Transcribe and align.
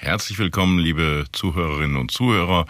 Herzlich 0.00 0.38
willkommen, 0.38 0.78
liebe 0.78 1.24
Zuhörerinnen 1.32 1.96
und 1.96 2.12
Zuhörer. 2.12 2.66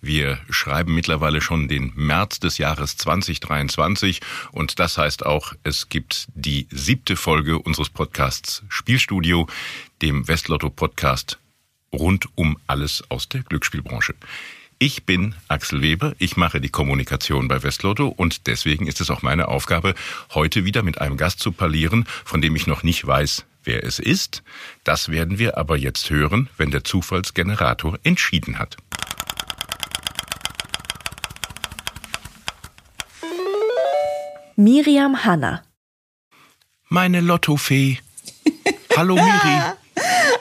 Wir 0.00 0.38
schreiben 0.48 0.94
mittlerweile 0.94 1.42
schon 1.42 1.68
den 1.68 1.92
März 1.94 2.40
des 2.40 2.56
Jahres 2.56 2.96
2023 2.96 4.22
und 4.52 4.78
das 4.78 4.96
heißt 4.96 5.26
auch, 5.26 5.52
es 5.62 5.90
gibt 5.90 6.28
die 6.34 6.68
siebte 6.70 7.16
Folge 7.16 7.58
unseres 7.58 7.90
Podcasts 7.90 8.62
Spielstudio, 8.70 9.46
dem 10.00 10.26
Westlotto 10.26 10.70
Podcast 10.70 11.38
rund 11.92 12.28
um 12.34 12.56
alles 12.66 13.04
aus 13.10 13.28
der 13.28 13.42
Glücksspielbranche. 13.42 14.14
Ich 14.78 15.04
bin 15.04 15.34
Axel 15.48 15.82
Weber, 15.82 16.14
ich 16.18 16.38
mache 16.38 16.62
die 16.62 16.70
Kommunikation 16.70 17.46
bei 17.46 17.62
Westlotto 17.62 18.08
und 18.08 18.46
deswegen 18.46 18.86
ist 18.86 19.02
es 19.02 19.10
auch 19.10 19.20
meine 19.20 19.48
Aufgabe, 19.48 19.94
heute 20.32 20.64
wieder 20.64 20.82
mit 20.82 20.98
einem 21.02 21.18
Gast 21.18 21.40
zu 21.40 21.52
parlieren, 21.52 22.06
von 22.24 22.40
dem 22.40 22.56
ich 22.56 22.66
noch 22.66 22.82
nicht 22.82 23.06
weiß, 23.06 23.44
wer 23.64 23.84
es 23.84 23.98
ist. 23.98 24.42
Das 24.84 25.08
werden 25.10 25.38
wir 25.38 25.58
aber 25.58 25.76
jetzt 25.76 26.10
hören, 26.10 26.48
wenn 26.56 26.70
der 26.70 26.84
Zufallsgenerator 26.84 27.98
entschieden 28.02 28.58
hat. 28.58 28.76
Miriam 34.56 35.24
Hanna. 35.24 35.62
Meine 36.88 37.20
Lottofee. 37.20 37.98
Hallo 38.96 39.14
Miri. 39.24 39.62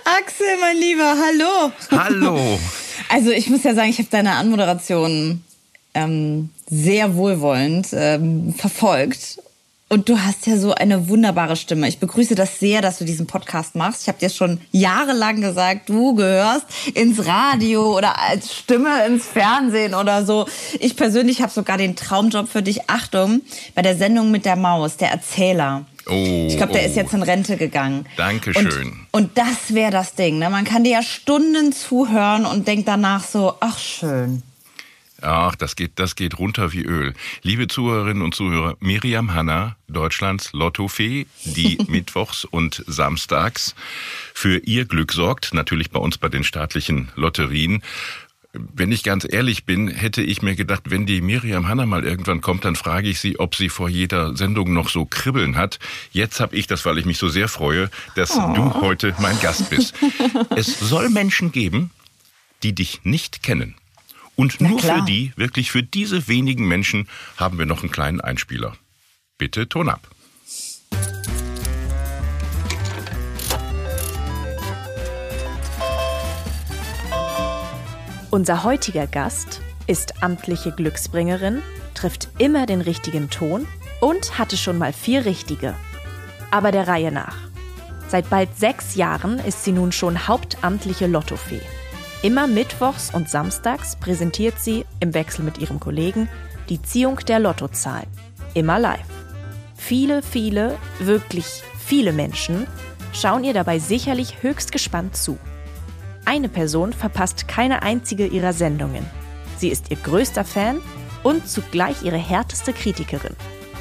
Axel, 0.03 0.57
mein 0.59 0.77
Lieber, 0.77 1.15
hallo. 1.17 1.71
Hallo. 1.91 2.59
Also 3.11 3.31
ich 3.31 3.49
muss 3.49 3.63
ja 3.63 3.73
sagen, 3.73 3.89
ich 3.89 3.97
habe 3.97 4.09
deine 4.11 4.33
Anmoderation 4.33 5.43
ähm, 5.95 6.51
sehr 6.69 7.15
wohlwollend 7.15 7.87
ähm, 7.91 8.53
verfolgt 8.53 9.39
und 9.89 10.07
du 10.07 10.19
hast 10.19 10.45
ja 10.45 10.55
so 10.57 10.73
eine 10.73 11.09
wunderbare 11.09 11.55
Stimme. 11.55 11.87
Ich 11.87 11.99
begrüße 11.99 12.35
das 12.35 12.59
sehr, 12.59 12.81
dass 12.81 12.99
du 12.99 13.05
diesen 13.05 13.25
Podcast 13.25 13.75
machst. 13.75 14.03
Ich 14.03 14.07
habe 14.07 14.19
dir 14.19 14.29
schon 14.29 14.61
jahrelang 14.71 15.41
gesagt, 15.41 15.89
du 15.89 16.13
gehörst 16.15 16.65
ins 16.93 17.25
Radio 17.25 17.97
oder 17.97 18.21
als 18.21 18.53
Stimme 18.53 19.05
ins 19.07 19.25
Fernsehen 19.25 19.95
oder 19.95 20.25
so. 20.25 20.47
Ich 20.79 20.95
persönlich 20.95 21.41
habe 21.41 21.51
sogar 21.51 21.77
den 21.77 21.95
Traumjob 21.95 22.47
für 22.47 22.61
dich. 22.61 22.89
Achtung, 22.89 23.41
bei 23.73 23.81
der 23.81 23.97
Sendung 23.97 24.31
mit 24.31 24.45
der 24.45 24.55
Maus, 24.55 24.97
der 24.97 25.09
Erzähler. 25.09 25.85
Oh, 26.07 26.47
Ich 26.47 26.57
glaube, 26.57 26.73
der 26.73 26.83
oh. 26.83 26.85
ist 26.85 26.95
jetzt 26.95 27.13
in 27.13 27.23
Rente 27.23 27.57
gegangen. 27.57 28.05
Dankeschön. 28.15 28.67
Und, 29.11 29.23
und 29.23 29.37
das 29.37 29.73
wäre 29.73 29.91
das 29.91 30.13
Ding. 30.13 30.39
Ne? 30.39 30.49
Man 30.49 30.65
kann 30.65 30.83
dir 30.83 30.93
ja 30.93 31.03
Stunden 31.03 31.71
zuhören 31.71 32.45
und 32.45 32.67
denkt 32.67 32.87
danach 32.87 33.23
so, 33.23 33.53
ach 33.59 33.79
schön. 33.79 34.43
Ach, 35.21 35.55
das 35.55 35.75
geht, 35.75 35.93
das 35.95 36.15
geht 36.15 36.39
runter 36.39 36.71
wie 36.71 36.83
Öl. 36.83 37.13
Liebe 37.41 37.67
Zuhörerinnen 37.67 38.23
und 38.23 38.35
Zuhörer, 38.35 38.77
Miriam 38.79 39.33
Hanna, 39.33 39.75
Deutschlands 39.87 40.53
Lottofee, 40.53 41.27
die 41.43 41.77
mittwochs 41.87 42.45
und 42.45 42.83
samstags 42.87 43.75
für 44.33 44.57
ihr 44.59 44.85
Glück 44.85 45.11
sorgt, 45.11 45.53
natürlich 45.53 45.91
bei 45.91 45.99
uns 45.99 46.17
bei 46.17 46.29
den 46.29 46.43
staatlichen 46.43 47.09
Lotterien. 47.15 47.83
Wenn 48.53 48.91
ich 48.91 49.03
ganz 49.03 49.27
ehrlich 49.29 49.65
bin, 49.65 49.89
hätte 49.89 50.23
ich 50.23 50.41
mir 50.41 50.55
gedacht, 50.55 50.83
wenn 50.85 51.05
die 51.05 51.21
Miriam 51.21 51.67
Hanna 51.67 51.85
mal 51.85 52.03
irgendwann 52.03 52.41
kommt, 52.41 52.65
dann 52.65 52.75
frage 52.75 53.07
ich 53.07 53.19
sie, 53.19 53.39
ob 53.39 53.53
sie 53.53 53.69
vor 53.69 53.89
jeder 53.89 54.35
Sendung 54.35 54.73
noch 54.73 54.89
so 54.89 55.05
Kribbeln 55.05 55.55
hat. 55.55 55.77
Jetzt 56.11 56.39
habe 56.39 56.55
ich 56.55 56.65
das, 56.65 56.83
weil 56.85 56.97
ich 56.97 57.05
mich 57.05 57.19
so 57.19 57.29
sehr 57.29 57.47
freue, 57.47 57.91
dass 58.15 58.33
du 58.33 58.73
heute 58.81 59.13
mein 59.19 59.39
Gast 59.39 59.69
bist. 59.69 59.93
es 60.55 60.79
soll 60.79 61.09
Menschen 61.09 61.51
geben, 61.51 61.91
die 62.63 62.73
dich 62.73 63.01
nicht 63.03 63.43
kennen. 63.43 63.75
Und 64.39 64.61
Na 64.61 64.69
nur 64.69 64.79
klar. 64.79 64.99
für 64.99 65.05
die, 65.05 65.33
wirklich 65.35 65.69
für 65.69 65.83
diese 65.83 66.29
wenigen 66.29 66.65
Menschen, 66.65 67.09
haben 67.35 67.59
wir 67.59 67.65
noch 67.65 67.81
einen 67.81 67.91
kleinen 67.91 68.21
Einspieler. 68.21 68.77
Bitte 69.37 69.67
Ton 69.67 69.89
ab. 69.89 70.07
Unser 78.29 78.63
heutiger 78.63 79.07
Gast 79.07 79.59
ist 79.87 80.23
amtliche 80.23 80.71
Glücksbringerin, 80.71 81.61
trifft 81.93 82.29
immer 82.37 82.65
den 82.65 82.79
richtigen 82.79 83.29
Ton 83.29 83.67
und 83.99 84.39
hatte 84.39 84.55
schon 84.55 84.77
mal 84.77 84.93
vier 84.93 85.25
richtige. 85.25 85.75
Aber 86.49 86.71
der 86.71 86.87
Reihe 86.87 87.11
nach. 87.11 87.35
Seit 88.07 88.29
bald 88.29 88.57
sechs 88.57 88.95
Jahren 88.95 89.37
ist 89.39 89.65
sie 89.65 89.73
nun 89.73 89.91
schon 89.91 90.29
hauptamtliche 90.29 91.07
Lottofee. 91.07 91.59
Immer 92.21 92.47
mittwochs 92.47 93.13
und 93.13 93.29
samstags 93.29 93.95
präsentiert 93.95 94.59
sie 94.59 94.85
im 94.99 95.13
Wechsel 95.13 95.45
mit 95.45 95.57
ihrem 95.57 95.79
Kollegen 95.79 96.27
die 96.67 96.81
Ziehung 96.81 97.17
der 97.25 97.39
Lottozahlen. 97.39 98.07
Immer 98.53 98.77
live. 98.77 99.05
Viele, 99.77 100.21
viele, 100.21 100.77
wirklich 100.99 101.63
viele 101.77 102.11
Menschen 102.11 102.67
schauen 103.13 103.45
ihr 103.45 103.53
dabei 103.53 103.79
sicherlich 103.79 104.43
höchst 104.43 104.73
gespannt 104.73 105.15
zu. 105.15 105.37
Eine 106.25 106.49
Person 106.49 106.91
verpasst 106.91 107.47
keine 107.47 107.83
einzige 107.83 108.27
ihrer 108.27 108.51
Sendungen. 108.51 109.05
Sie 109.57 109.69
ist 109.69 109.89
ihr 109.89 109.97
größter 109.97 110.43
Fan 110.43 110.81
und 111.23 111.47
zugleich 111.47 112.03
ihre 112.03 112.17
härteste 112.17 112.73
Kritikerin, 112.73 113.35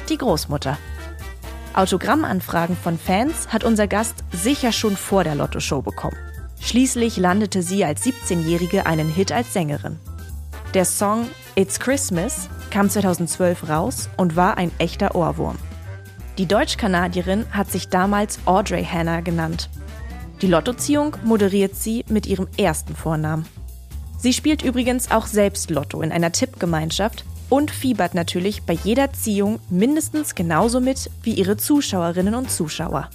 die 0.07 0.17
Großmutter. 0.17 0.77
Autogrammanfragen 1.73 2.77
von 2.77 2.97
Fans 2.97 3.49
hat 3.49 3.65
unser 3.65 3.87
Gast 3.87 4.23
sicher 4.31 4.71
schon 4.71 4.95
vor 4.95 5.25
der 5.25 5.35
Lotto-Show 5.35 5.81
bekommen. 5.81 6.17
Schließlich 6.59 7.17
landete 7.17 7.63
sie 7.63 7.83
als 7.85 8.05
17-Jährige 8.05 8.85
einen 8.85 9.09
Hit 9.09 9.31
als 9.31 9.53
Sängerin. 9.53 9.97
Der 10.73 10.85
Song 10.85 11.27
It's 11.55 11.79
Christmas 11.79 12.47
kam 12.69 12.89
2012 12.89 13.69
raus 13.69 14.09
und 14.17 14.35
war 14.35 14.57
ein 14.57 14.71
echter 14.77 15.15
Ohrwurm. 15.15 15.57
Die 16.37 16.45
Deutsch-Kanadierin 16.45 17.45
hat 17.51 17.71
sich 17.71 17.89
damals 17.89 18.39
Audrey 18.45 18.85
Hannah 18.85 19.21
genannt. 19.21 19.69
Die 20.41 20.47
Lottoziehung 20.47 21.17
moderiert 21.23 21.75
sie 21.75 22.05
mit 22.07 22.25
ihrem 22.27 22.47
ersten 22.55 22.95
Vornamen. 22.95 23.45
Sie 24.17 24.31
spielt 24.31 24.61
übrigens 24.61 25.11
auch 25.11 25.27
selbst 25.27 25.69
Lotto 25.69 26.01
in 26.01 26.11
einer 26.11 26.31
Tippgemeinschaft 26.31 27.25
und 27.49 27.71
fiebert 27.71 28.13
natürlich 28.13 28.63
bei 28.63 28.73
jeder 28.73 29.11
Ziehung 29.11 29.59
mindestens 29.69 30.35
genauso 30.35 30.79
mit 30.79 31.09
wie 31.23 31.33
ihre 31.33 31.57
Zuschauerinnen 31.57 32.35
und 32.35 32.51
Zuschauer. 32.51 33.09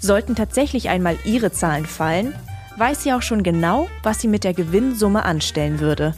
Sollten 0.00 0.34
tatsächlich 0.34 0.88
einmal 0.88 1.18
ihre 1.24 1.52
Zahlen 1.52 1.86
fallen, 1.86 2.34
weiß 2.76 3.02
sie 3.02 3.12
auch 3.12 3.22
schon 3.22 3.42
genau, 3.42 3.88
was 4.02 4.20
sie 4.20 4.28
mit 4.28 4.44
der 4.44 4.54
Gewinnsumme 4.54 5.24
anstellen 5.24 5.80
würde. 5.80 6.14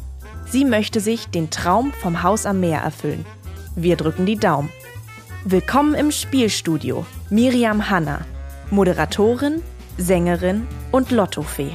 Sie 0.47 0.65
möchte 0.65 1.01
sich 1.01 1.27
den 1.27 1.51
Traum 1.51 1.93
vom 1.93 2.23
Haus 2.23 2.47
am 2.47 2.61
Meer 2.61 2.81
erfüllen. 2.81 3.25
Wir 3.75 3.97
drücken 3.97 4.27
die 4.27 4.37
Daumen. 4.37 4.71
Willkommen 5.45 5.95
im 5.95 6.11
Spielstudio, 6.11 7.05
Miriam 7.29 7.91
Hanna, 7.91 8.21
Moderatorin, 8.71 9.63
Sängerin 9.99 10.67
und 10.93 11.11
Lottofee. 11.11 11.73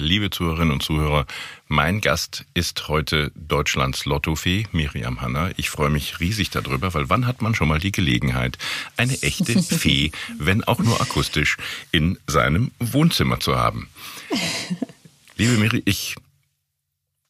Liebe 0.00 0.30
Zuhörerinnen 0.30 0.72
und 0.72 0.82
Zuhörer, 0.82 1.26
mein 1.68 2.00
Gast 2.00 2.46
ist 2.54 2.88
heute 2.88 3.30
Deutschlands 3.34 4.06
Lottofee, 4.06 4.66
Miriam 4.72 5.20
Hanna. 5.20 5.50
Ich 5.58 5.68
freue 5.68 5.90
mich 5.90 6.20
riesig 6.20 6.48
darüber, 6.48 6.94
weil 6.94 7.10
wann 7.10 7.26
hat 7.26 7.42
man 7.42 7.54
schon 7.54 7.68
mal 7.68 7.78
die 7.78 7.92
Gelegenheit, 7.92 8.56
eine 8.96 9.20
echte 9.22 9.62
Fee, 9.62 10.10
wenn 10.38 10.64
auch 10.64 10.78
nur 10.78 11.00
akustisch, 11.00 11.58
in 11.92 12.18
seinem 12.26 12.70
Wohnzimmer 12.78 13.40
zu 13.40 13.56
haben? 13.56 13.88
Liebe 15.36 15.52
Miri, 15.58 15.82
ich 15.84 16.16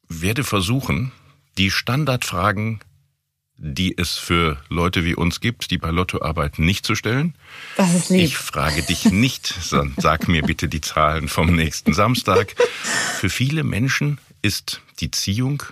werde 0.08 0.44
versuchen, 0.44 1.10
die 1.58 1.72
Standardfragen, 1.72 2.80
die 3.62 3.96
es 3.96 4.16
für 4.16 4.56
Leute 4.70 5.04
wie 5.04 5.14
uns 5.14 5.40
gibt, 5.40 5.70
die 5.70 5.76
bei 5.76 5.90
Lotto 5.90 6.22
arbeiten, 6.22 6.64
nicht 6.64 6.86
zu 6.86 6.94
stellen. 6.94 7.34
Das 7.76 7.94
ist 7.94 8.08
lieb. 8.08 8.22
Ich 8.22 8.38
frage 8.38 8.82
dich 8.82 9.04
nicht, 9.04 9.46
sondern 9.46 9.94
sag 9.98 10.28
mir 10.28 10.42
bitte 10.42 10.66
die 10.66 10.80
Zahlen 10.80 11.28
vom 11.28 11.54
nächsten 11.54 11.92
Samstag. 11.92 12.54
Für 13.18 13.28
viele 13.28 13.62
Menschen 13.62 14.18
ist 14.40 14.80
die 15.00 15.10
Ziehung 15.10 15.62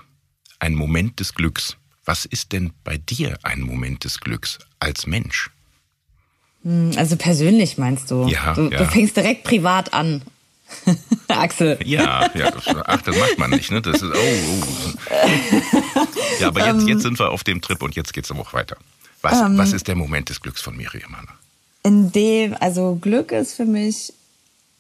ein 0.59 0.75
Moment 0.75 1.19
des 1.19 1.35
Glücks. 1.35 1.77
Was 2.05 2.27
ist 2.27 2.53
denn 2.53 2.73
bei 2.85 2.99
dir 2.99 3.39
ein 3.43 3.63
Moment 3.63 4.05
des 4.05 4.21
Glücks 4.21 4.59
als 4.81 5.07
Mensch? 5.07 5.51
Also 6.97 7.17
persönlich 7.17 7.79
meinst 7.79 8.11
du? 8.11 8.27
Ja, 8.29 8.53
du, 8.53 8.69
ja. 8.69 8.79
du 8.79 8.85
fängst 8.85 9.17
direkt 9.17 9.45
privat 9.45 9.95
an. 9.95 10.23
Axel. 11.29 11.79
Ja, 11.85 12.31
ja, 12.35 12.51
das, 12.51 12.65
ach, 12.67 13.03
das 13.03 13.17
macht 13.17 13.39
man 13.39 13.51
nicht, 13.51 13.71
ne? 13.71 13.81
Das 13.83 14.03
ist, 14.03 14.05
oh, 14.05 14.17
oh. 14.17 16.07
Ja, 16.41 16.49
aber 16.49 16.67
jetzt, 16.67 16.87
jetzt 16.87 17.03
sind 17.03 17.19
wir 17.19 17.31
auf 17.31 17.45
dem 17.45 17.61
Trip 17.61 17.83
und 17.83 17.97
jetzt 17.97 18.13
geht's 18.13 18.31
aber 18.31 18.41
auch 18.41 18.53
weiter. 18.53 18.77
Was, 19.23 19.41
ähm, 19.41 19.59
was 19.59 19.73
ist 19.73 19.89
der 19.89 19.97
Moment 19.97 20.29
des 20.29 20.41
Glücks 20.41 20.61
von 20.61 20.77
Miriam 20.77 21.17
Hanna? 21.17 21.33
In 21.83 22.13
dem, 22.13 22.57
also 22.61 22.99
Glück 23.01 23.33
ist 23.33 23.55
für 23.55 23.65
mich 23.65 24.13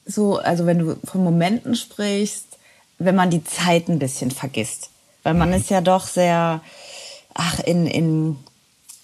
so, 0.04 0.38
also 0.38 0.66
wenn 0.66 0.78
du 0.78 0.96
von 1.04 1.22
Momenten 1.22 1.74
sprichst, 1.74 2.46
wenn 2.98 3.14
man 3.14 3.30
die 3.30 3.44
Zeit 3.44 3.88
ein 3.88 3.98
bisschen 3.98 4.30
vergisst. 4.30 4.90
Weil 5.22 5.34
man 5.34 5.50
mhm. 5.50 5.56
ist 5.56 5.70
ja 5.70 5.80
doch 5.80 6.06
sehr, 6.06 6.60
ach, 7.34 7.60
in, 7.60 7.86
in 7.86 8.36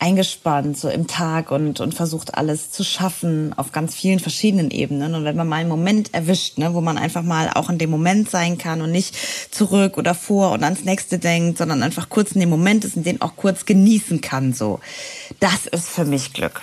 eingespannt 0.04 0.76
so 0.76 0.90
im 0.90 1.06
Tag 1.06 1.50
und, 1.50 1.80
und 1.80 1.94
versucht 1.94 2.34
alles 2.34 2.70
zu 2.70 2.84
schaffen 2.84 3.54
auf 3.54 3.72
ganz 3.72 3.94
vielen 3.94 4.20
verschiedenen 4.20 4.70
Ebenen. 4.70 5.14
Und 5.14 5.24
wenn 5.24 5.34
man 5.34 5.48
mal 5.48 5.56
einen 5.56 5.70
Moment 5.70 6.12
erwischt, 6.12 6.58
ne, 6.58 6.74
wo 6.74 6.82
man 6.82 6.98
einfach 6.98 7.22
mal 7.22 7.48
auch 7.54 7.70
in 7.70 7.78
dem 7.78 7.88
Moment 7.88 8.28
sein 8.28 8.58
kann 8.58 8.82
und 8.82 8.92
nicht 8.92 9.16
zurück 9.50 9.96
oder 9.96 10.14
vor 10.14 10.52
und 10.52 10.62
ans 10.62 10.84
nächste 10.84 11.18
denkt, 11.18 11.56
sondern 11.56 11.82
einfach 11.82 12.10
kurz 12.10 12.32
in 12.32 12.40
dem 12.40 12.50
Moment 12.50 12.84
ist 12.84 12.96
und 12.96 13.06
den 13.06 13.22
auch 13.22 13.34
kurz 13.36 13.64
genießen 13.64 14.20
kann, 14.20 14.52
so. 14.52 14.78
Das 15.40 15.64
ist 15.66 15.88
für 15.88 16.04
mich 16.04 16.34
Glück. 16.34 16.60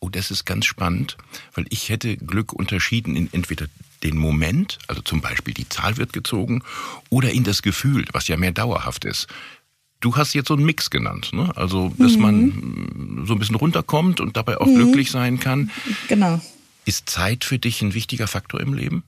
Oh, 0.00 0.10
das 0.10 0.30
ist 0.30 0.44
ganz 0.44 0.66
spannend, 0.66 1.16
weil 1.54 1.64
ich 1.70 1.88
hätte 1.88 2.18
Glück 2.18 2.52
unterschieden 2.52 3.16
in 3.16 3.32
entweder 3.32 3.66
den 4.02 4.16
Moment, 4.16 4.78
also 4.86 5.00
zum 5.02 5.20
Beispiel 5.22 5.54
die 5.54 5.68
Zahl 5.68 5.96
wird 5.96 6.12
gezogen, 6.12 6.62
oder 7.08 7.32
in 7.32 7.42
das 7.42 7.62
Gefühl, 7.62 8.04
was 8.12 8.28
ja 8.28 8.36
mehr 8.36 8.52
dauerhaft 8.52 9.04
ist. 9.04 9.26
Du 10.00 10.16
hast 10.16 10.34
jetzt 10.34 10.48
so 10.48 10.54
einen 10.54 10.64
Mix 10.64 10.90
genannt, 10.90 11.30
ne? 11.32 11.50
Also, 11.56 11.92
dass 11.98 12.14
mhm. 12.16 12.22
man 12.22 13.24
so 13.26 13.34
ein 13.34 13.38
bisschen 13.38 13.56
runterkommt 13.56 14.20
und 14.20 14.36
dabei 14.36 14.58
auch 14.58 14.66
mhm. 14.66 14.76
glücklich 14.76 15.10
sein 15.10 15.40
kann. 15.40 15.70
Genau. 16.08 16.40
Ist 16.84 17.10
Zeit 17.10 17.44
für 17.44 17.58
dich 17.58 17.82
ein 17.82 17.94
wichtiger 17.94 18.28
Faktor 18.28 18.60
im 18.60 18.74
Leben? 18.74 19.02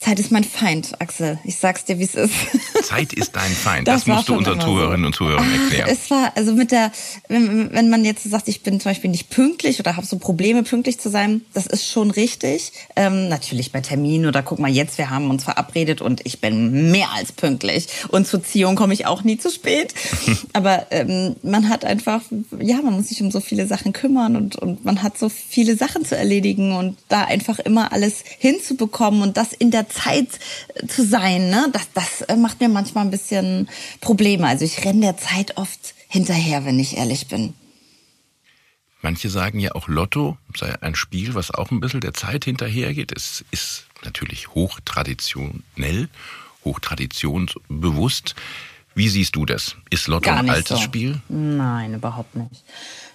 Zeit 0.00 0.18
ist 0.18 0.32
mein 0.32 0.44
Feind, 0.44 0.98
Axel. 0.98 1.38
Ich 1.44 1.56
sag's 1.56 1.84
dir, 1.84 1.98
wie 1.98 2.04
es 2.04 2.14
ist. 2.14 2.32
Zeit 2.82 3.12
ist 3.12 3.36
dein 3.36 3.50
Feind. 3.50 3.86
Das, 3.86 4.04
das 4.04 4.06
musst 4.06 4.30
du 4.30 4.34
unseren 4.34 4.58
Zuhörerinnen 4.58 5.02
so. 5.02 5.06
und 5.08 5.14
Zuhörern 5.14 5.46
ah, 5.46 5.62
erklären. 5.62 5.90
Es 5.92 6.10
war 6.10 6.32
also 6.36 6.54
mit 6.54 6.72
der, 6.72 6.90
wenn, 7.28 7.70
wenn 7.74 7.90
man 7.90 8.06
jetzt 8.06 8.24
sagt, 8.24 8.48
ich 8.48 8.62
bin 8.62 8.80
zum 8.80 8.92
Beispiel 8.92 9.10
nicht 9.10 9.28
pünktlich 9.28 9.78
oder 9.78 9.96
habe 9.96 10.06
so 10.06 10.16
Probleme, 10.18 10.62
pünktlich 10.62 10.98
zu 10.98 11.10
sein, 11.10 11.42
das 11.52 11.66
ist 11.66 11.86
schon 11.86 12.10
richtig. 12.10 12.72
Ähm, 12.96 13.28
natürlich 13.28 13.72
bei 13.72 13.82
Terminen 13.82 14.24
oder 14.24 14.42
guck 14.42 14.58
mal 14.58 14.70
jetzt, 14.70 14.96
wir 14.96 15.10
haben 15.10 15.28
uns 15.28 15.44
verabredet 15.44 16.00
und 16.00 16.24
ich 16.24 16.40
bin 16.40 16.90
mehr 16.90 17.10
als 17.14 17.32
pünktlich. 17.32 17.88
Und 18.08 18.26
zur 18.26 18.42
Ziehung 18.42 18.76
komme 18.76 18.94
ich 18.94 19.04
auch 19.04 19.22
nie 19.22 19.36
zu 19.36 19.50
spät. 19.50 19.92
Aber 20.54 20.86
ähm, 20.92 21.36
man 21.42 21.68
hat 21.68 21.84
einfach, 21.84 22.22
ja, 22.58 22.80
man 22.80 22.94
muss 22.94 23.08
sich 23.08 23.20
um 23.20 23.30
so 23.30 23.40
viele 23.40 23.66
Sachen 23.66 23.92
kümmern 23.92 24.36
und, 24.36 24.56
und 24.56 24.82
man 24.82 25.02
hat 25.02 25.18
so 25.18 25.28
viele 25.28 25.76
Sachen 25.76 26.06
zu 26.06 26.16
erledigen 26.16 26.74
und 26.74 26.96
da 27.08 27.24
einfach 27.24 27.58
immer 27.58 27.92
alles 27.92 28.24
hinzubekommen 28.38 29.20
und 29.20 29.36
das 29.36 29.52
in 29.52 29.70
der 29.70 29.89
Zeit 29.90 30.28
zu 30.88 31.04
sein, 31.04 31.50
ne? 31.50 31.68
das, 31.72 31.88
das 31.92 32.22
äh, 32.22 32.36
macht 32.36 32.60
mir 32.60 32.68
manchmal 32.68 33.04
ein 33.04 33.10
bisschen 33.10 33.68
Probleme. 34.00 34.46
Also 34.46 34.64
ich 34.64 34.84
renne 34.84 35.00
der 35.00 35.16
Zeit 35.18 35.56
oft 35.56 35.94
hinterher, 36.08 36.64
wenn 36.64 36.78
ich 36.78 36.96
ehrlich 36.96 37.28
bin. 37.28 37.54
Manche 39.02 39.30
sagen 39.30 39.60
ja 39.60 39.74
auch 39.74 39.88
Lotto 39.88 40.36
sei 40.54 40.74
ein 40.82 40.94
Spiel, 40.94 41.34
was 41.34 41.50
auch 41.50 41.70
ein 41.70 41.80
bisschen 41.80 42.00
der 42.00 42.12
Zeit 42.14 42.44
hinterhergeht. 42.44 43.12
Es 43.16 43.44
ist 43.50 43.86
natürlich 44.04 44.48
hochtraditionell, 44.48 46.08
hochtraditionsbewusst. 46.64 48.34
Wie 48.94 49.08
siehst 49.08 49.36
du 49.36 49.46
das? 49.46 49.76
Ist 49.88 50.08
Lotto 50.08 50.30
ein 50.30 50.50
altes 50.50 50.78
so. 50.78 50.82
Spiel? 50.82 51.20
Nein, 51.28 51.94
überhaupt 51.94 52.34
nicht. 52.34 52.64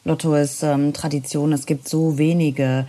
Lotto 0.03 0.35
ist 0.35 0.63
ähm, 0.63 0.93
Tradition. 0.93 1.53
Es 1.53 1.65
gibt 1.65 1.87
so 1.87 2.17
wenige 2.17 2.87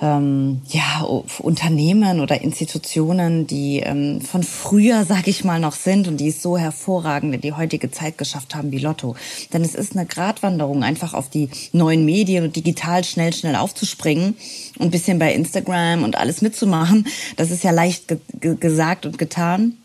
ähm, 0.00 0.62
ja, 0.68 1.02
Unternehmen 1.38 2.20
oder 2.20 2.40
Institutionen, 2.40 3.46
die 3.46 3.80
ähm, 3.80 4.20
von 4.20 4.42
früher, 4.42 5.04
sag 5.04 5.28
ich 5.28 5.44
mal, 5.44 5.60
noch 5.60 5.74
sind 5.74 6.08
und 6.08 6.18
die 6.18 6.28
es 6.28 6.42
so 6.42 6.56
hervorragend 6.56 7.34
in 7.34 7.40
die 7.40 7.52
heutige 7.52 7.90
Zeit 7.90 8.16
geschafft 8.16 8.54
haben 8.54 8.72
wie 8.72 8.78
Lotto. 8.78 9.14
Denn 9.52 9.62
es 9.62 9.74
ist 9.74 9.96
eine 9.96 10.06
Gratwanderung, 10.06 10.82
einfach 10.82 11.12
auf 11.14 11.28
die 11.28 11.50
neuen 11.72 12.04
Medien 12.04 12.44
und 12.44 12.56
digital 12.56 13.04
schnell, 13.04 13.32
schnell 13.32 13.56
aufzuspringen 13.56 14.36
und 14.78 14.90
bisschen 14.90 15.18
bei 15.18 15.34
Instagram 15.34 16.02
und 16.02 16.16
alles 16.16 16.40
mitzumachen. 16.40 17.06
Das 17.36 17.50
ist 17.50 17.62
ja 17.62 17.70
leicht 17.70 18.08
ge 18.40 18.56
gesagt 18.58 19.06
und 19.06 19.18
getan 19.18 19.76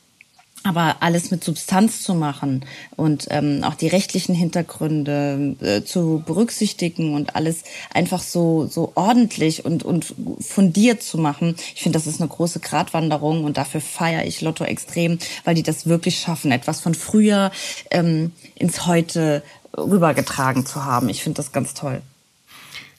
aber 0.65 0.97
alles 1.01 1.31
mit 1.31 1.43
Substanz 1.43 2.01
zu 2.01 2.15
machen 2.15 2.65
und 2.95 3.27
ähm, 3.29 3.63
auch 3.63 3.75
die 3.75 3.87
rechtlichen 3.87 4.33
Hintergründe 4.33 5.55
äh, 5.61 5.83
zu 5.83 6.23
berücksichtigen 6.25 7.13
und 7.13 7.35
alles 7.35 7.63
einfach 7.93 8.21
so 8.21 8.65
so 8.65 8.91
ordentlich 8.95 9.63
und 9.63 9.83
und 9.83 10.15
fundiert 10.39 11.03
zu 11.03 11.17
machen. 11.17 11.55
Ich 11.75 11.83
finde, 11.83 11.97
das 11.97 12.07
ist 12.07 12.19
eine 12.19 12.29
große 12.29 12.59
Gratwanderung 12.59 13.43
und 13.43 13.57
dafür 13.57 13.81
feiere 13.81 14.25
ich 14.25 14.41
Lotto 14.41 14.63
extrem, 14.63 15.19
weil 15.43 15.55
die 15.55 15.63
das 15.63 15.85
wirklich 15.87 16.19
schaffen, 16.19 16.51
etwas 16.51 16.81
von 16.81 16.95
früher 16.95 17.51
ähm, 17.91 18.31
ins 18.55 18.85
Heute 18.87 19.43
rübergetragen 19.77 20.65
zu 20.65 20.83
haben. 20.83 21.09
Ich 21.09 21.21
finde 21.21 21.37
das 21.37 21.51
ganz 21.51 21.73
toll. 21.73 22.01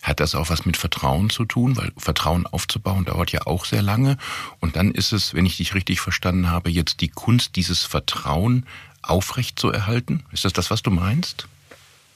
Hat 0.07 0.21
das 0.21 0.37
auch 0.37 0.51
was 0.51 0.65
mit 0.65 0.77
Vertrauen 0.77 1.31
zu 1.31 1.45
tun? 1.45 1.77
Weil 1.77 1.91
Vertrauen 1.97 2.47
aufzubauen 2.47 3.05
dauert 3.07 3.33
ja 3.33 3.45
auch 3.45 3.65
sehr 3.65 3.83
lange. 3.83 4.19
Und 4.61 4.77
dann 4.77 4.93
ist 4.93 5.13
es, 5.13 5.35
wenn 5.35 5.47
ich 5.47 5.57
dich 5.57 5.75
richtig 5.75 6.01
verstanden 6.01 6.49
habe, 6.49 6.71
jetzt 6.71 7.01
die 7.01 7.09
Kunst, 7.09 7.57
dieses 7.57 7.83
Vertrauen 7.83 8.67
aufrecht 9.03 9.59
zu 9.59 9.69
erhalten. 9.69 10.23
Ist 10.31 10.45
das 10.45 10.53
das, 10.53 10.71
was 10.71 10.83
du 10.83 10.93
meinst? 10.93 11.49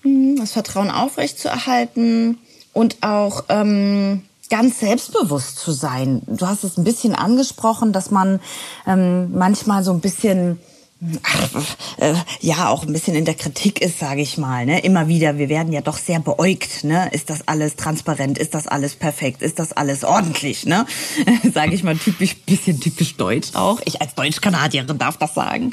Mhm, 0.04 0.36
das 0.36 0.52
Vertrauen 0.52 0.88
aufrecht 0.88 1.40
zu 1.40 1.48
erhalten 1.48 2.38
und 2.72 3.02
auch 3.02 3.46
ähm, 3.48 4.22
ganz 4.50 4.78
selbstbewusst 4.78 5.58
zu 5.58 5.72
sein. 5.72 6.22
Du 6.28 6.46
hast 6.46 6.62
es 6.62 6.78
ein 6.78 6.84
bisschen 6.84 7.16
angesprochen, 7.16 7.92
dass 7.92 8.12
man 8.12 8.38
ähm, 8.86 9.36
manchmal 9.36 9.82
so 9.82 9.92
ein 9.92 10.00
bisschen 10.00 10.60
äh, 11.98 12.14
ja 12.40 12.68
auch 12.68 12.84
ein 12.84 12.92
bisschen 12.92 13.14
in 13.14 13.24
der 13.24 13.34
Kritik 13.34 13.80
ist, 13.80 13.98
sage 13.98 14.20
ich 14.20 14.36
mal. 14.36 14.66
Ne? 14.66 14.80
Immer 14.80 15.08
wieder, 15.08 15.38
wir 15.38 15.48
werden 15.48 15.72
ja 15.72 15.80
doch 15.80 15.96
sehr 15.96 16.20
beäugt. 16.20 16.84
Ne? 16.84 17.08
Ist 17.12 17.30
das 17.30 17.48
alles 17.48 17.76
transparent? 17.76 18.38
Ist 18.38 18.54
das 18.54 18.66
alles 18.66 18.94
perfekt? 18.96 19.40
Ist 19.40 19.58
das 19.58 19.72
alles 19.72 20.04
ordentlich? 20.04 20.66
Ne? 20.66 20.86
sage 21.54 21.74
ich 21.74 21.82
mal 21.82 21.96
typisch, 21.96 22.36
bisschen 22.36 22.80
typisch 22.80 23.16
deutsch 23.16 23.54
auch. 23.54 23.80
Ich 23.84 24.02
als 24.02 24.14
Deutsch-Kanadierin 24.14 24.98
darf 24.98 25.16
das 25.16 25.34
sagen. 25.34 25.72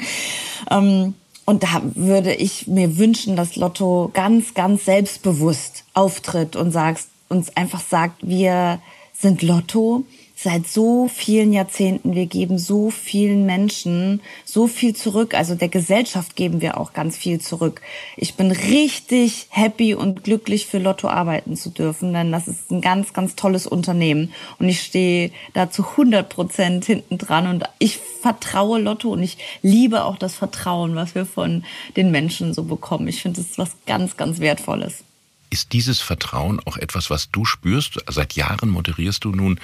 Ähm, 0.70 1.14
und 1.44 1.62
da 1.62 1.82
würde 1.94 2.34
ich 2.34 2.66
mir 2.66 2.98
wünschen, 2.98 3.36
dass 3.36 3.56
Lotto 3.56 4.10
ganz, 4.12 4.54
ganz 4.54 4.84
selbstbewusst 4.84 5.84
auftritt 5.94 6.56
und 6.56 6.72
sagst, 6.72 7.08
uns 7.28 7.54
einfach 7.56 7.80
sagt, 7.80 8.26
wir 8.26 8.80
sind 9.12 9.42
Lotto 9.42 10.04
seit 10.40 10.68
so 10.68 11.08
vielen 11.08 11.52
Jahrzehnten. 11.52 12.14
Wir 12.14 12.26
geben 12.26 12.58
so 12.58 12.90
vielen 12.90 13.44
Menschen 13.44 14.20
so 14.44 14.68
viel 14.68 14.94
zurück. 14.94 15.34
Also 15.34 15.56
der 15.56 15.68
Gesellschaft 15.68 16.36
geben 16.36 16.60
wir 16.60 16.78
auch 16.78 16.92
ganz 16.92 17.16
viel 17.16 17.40
zurück. 17.40 17.80
Ich 18.16 18.34
bin 18.34 18.52
richtig 18.52 19.48
happy 19.50 19.94
und 19.94 20.22
glücklich 20.22 20.66
für 20.66 20.78
Lotto 20.78 21.08
arbeiten 21.08 21.56
zu 21.56 21.70
dürfen, 21.70 22.12
denn 22.12 22.30
das 22.30 22.46
ist 22.46 22.70
ein 22.70 22.80
ganz, 22.80 23.12
ganz 23.12 23.34
tolles 23.34 23.66
Unternehmen. 23.66 24.32
Und 24.60 24.68
ich 24.68 24.80
stehe 24.80 25.32
da 25.54 25.72
zu 25.72 25.82
100 25.82 26.28
Prozent 26.28 26.84
hinten 26.84 27.18
dran 27.18 27.48
und 27.48 27.64
ich 27.80 27.96
vertraue 27.96 28.80
Lotto 28.80 29.10
und 29.10 29.22
ich 29.24 29.38
liebe 29.62 30.04
auch 30.04 30.18
das 30.18 30.36
Vertrauen, 30.36 30.94
was 30.94 31.16
wir 31.16 31.26
von 31.26 31.64
den 31.96 32.12
Menschen 32.12 32.54
so 32.54 32.62
bekommen. 32.62 33.08
Ich 33.08 33.22
finde, 33.22 33.40
das 33.40 33.50
ist 33.50 33.58
was 33.58 33.72
ganz, 33.86 34.16
ganz 34.16 34.38
Wertvolles. 34.38 35.02
Ist 35.50 35.72
dieses 35.72 36.00
Vertrauen 36.00 36.60
auch 36.64 36.76
etwas, 36.76 37.10
was 37.10 37.30
du 37.32 37.44
spürst? 37.44 37.98
Seit 38.06 38.34
Jahren 38.34 38.68
moderierst 38.68 39.24
du 39.24 39.30
nun 39.32 39.58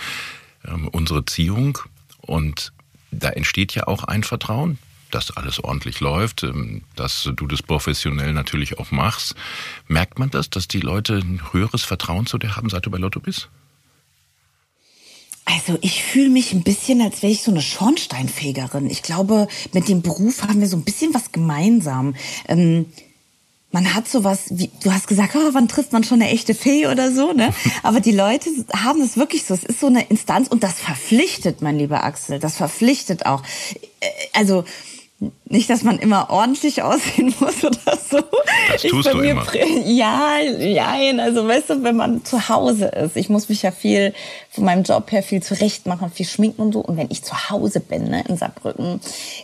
ähm, 0.67 0.89
unsere 0.89 1.25
Ziehung. 1.25 1.79
Und 2.21 2.73
da 3.11 3.31
entsteht 3.31 3.75
ja 3.75 3.87
auch 3.87 4.05
ein 4.05 4.23
Vertrauen, 4.25 4.79
dass 5.11 5.31
alles 5.37 5.63
ordentlich 5.63 6.01
läuft, 6.01 6.43
ähm, 6.43 6.83
dass 6.97 7.31
du 7.35 7.47
das 7.47 7.63
professionell 7.63 8.33
natürlich 8.33 8.79
auch 8.79 8.91
machst. 8.91 9.35
Merkt 9.87 10.19
man 10.19 10.31
das, 10.31 10.51
dass 10.51 10.69
die 10.69 10.81
Leute 10.81 11.15
ein 11.15 11.41
höheres 11.53 11.85
Vertrauen 11.85 12.27
zu 12.27 12.39
dir 12.39 12.57
haben, 12.57 12.69
seit 12.69 12.87
du 12.87 12.91
bei 12.91 12.99
Lotto 12.99 13.21
bist? 13.21 13.49
Also 15.47 15.79
ich 15.83 16.03
fühle 16.03 16.31
mich 16.31 16.53
ein 16.53 16.63
bisschen, 16.63 17.03
als 17.03 17.23
wäre 17.23 17.33
ich 17.33 17.43
so 17.43 17.51
eine 17.51 17.61
Schornsteinfegerin. 17.61 18.89
Ich 18.89 19.03
glaube, 19.03 19.47
mit 19.73 19.89
dem 19.89 20.01
Beruf 20.01 20.43
haben 20.43 20.61
wir 20.61 20.69
so 20.69 20.77
ein 20.77 20.85
bisschen 20.85 21.13
was 21.13 21.33
gemeinsam. 21.33 22.15
Ähm, 22.49 22.87
man 23.75 23.93
hat 23.93 24.07
sowas, 24.07 24.45
wie 24.51 24.71
du 24.85 24.93
hast 24.93 25.09
gesagt, 25.09 25.35
oh, 25.35 25.49
wann 25.51 25.67
trifft 25.67 25.93
man 25.93 26.05
schon 26.05 26.23
eine 26.23 26.31
echte 26.31 26.55
Fee 26.55 26.87
oder 26.87 27.11
so, 27.11 27.33
ne? 27.33 27.53
Aber 27.83 27.99
die 27.99 28.13
Leute 28.13 28.49
haben 28.73 29.01
es 29.01 29.17
wirklich 29.17 29.45
so. 29.45 29.53
Es 29.53 29.65
ist 29.65 29.81
so 29.81 29.89
eine 29.89 30.05
Instanz 30.05 30.47
und 30.47 30.63
das 30.63 30.75
verpflichtet, 30.75 31.61
mein 31.61 31.77
lieber 31.77 32.05
Axel. 32.05 32.39
Das 32.39 32.57
verpflichtet 32.57 33.27
auch. 33.27 33.43
Äh, 33.99 34.07
also 34.33 34.63
nicht, 35.47 35.71
dass 35.71 35.83
man 35.83 35.99
immer 35.99 36.31
ordentlich 36.31 36.83
aussehen 36.83 37.35
muss 37.41 37.65
oder 37.65 37.99
so. 37.99 38.21
Das 38.71 38.83
tust 38.83 39.13
du 39.13 39.19
immer. 39.19 39.45
Ja, 39.85 40.39
ja, 40.39 40.95
also 41.19 41.49
weißt 41.49 41.71
du, 41.71 41.83
wenn 41.83 41.97
man 41.97 42.25
zu 42.25 42.49
Hause 42.49 42.87
ist, 42.87 43.17
ich 43.17 43.29
muss 43.29 43.49
mich 43.49 43.63
ja 43.63 43.73
viel 43.73 44.15
von 44.51 44.65
meinem 44.65 44.85
Job 44.85 45.11
her 45.11 45.25
viel 45.25 45.43
zurecht 45.43 45.87
machen, 45.87 46.13
viel 46.13 46.27
schminken 46.27 46.63
und 46.63 46.75
so. 46.75 46.81
Und 46.81 46.97
wenn 46.97 47.11
ich 47.11 47.25
zu 47.25 47.51
Hause 47.51 47.81
bin, 47.81 48.05
ne, 48.05 48.23
in 48.29 48.37
Saarbrücken, 48.37 49.01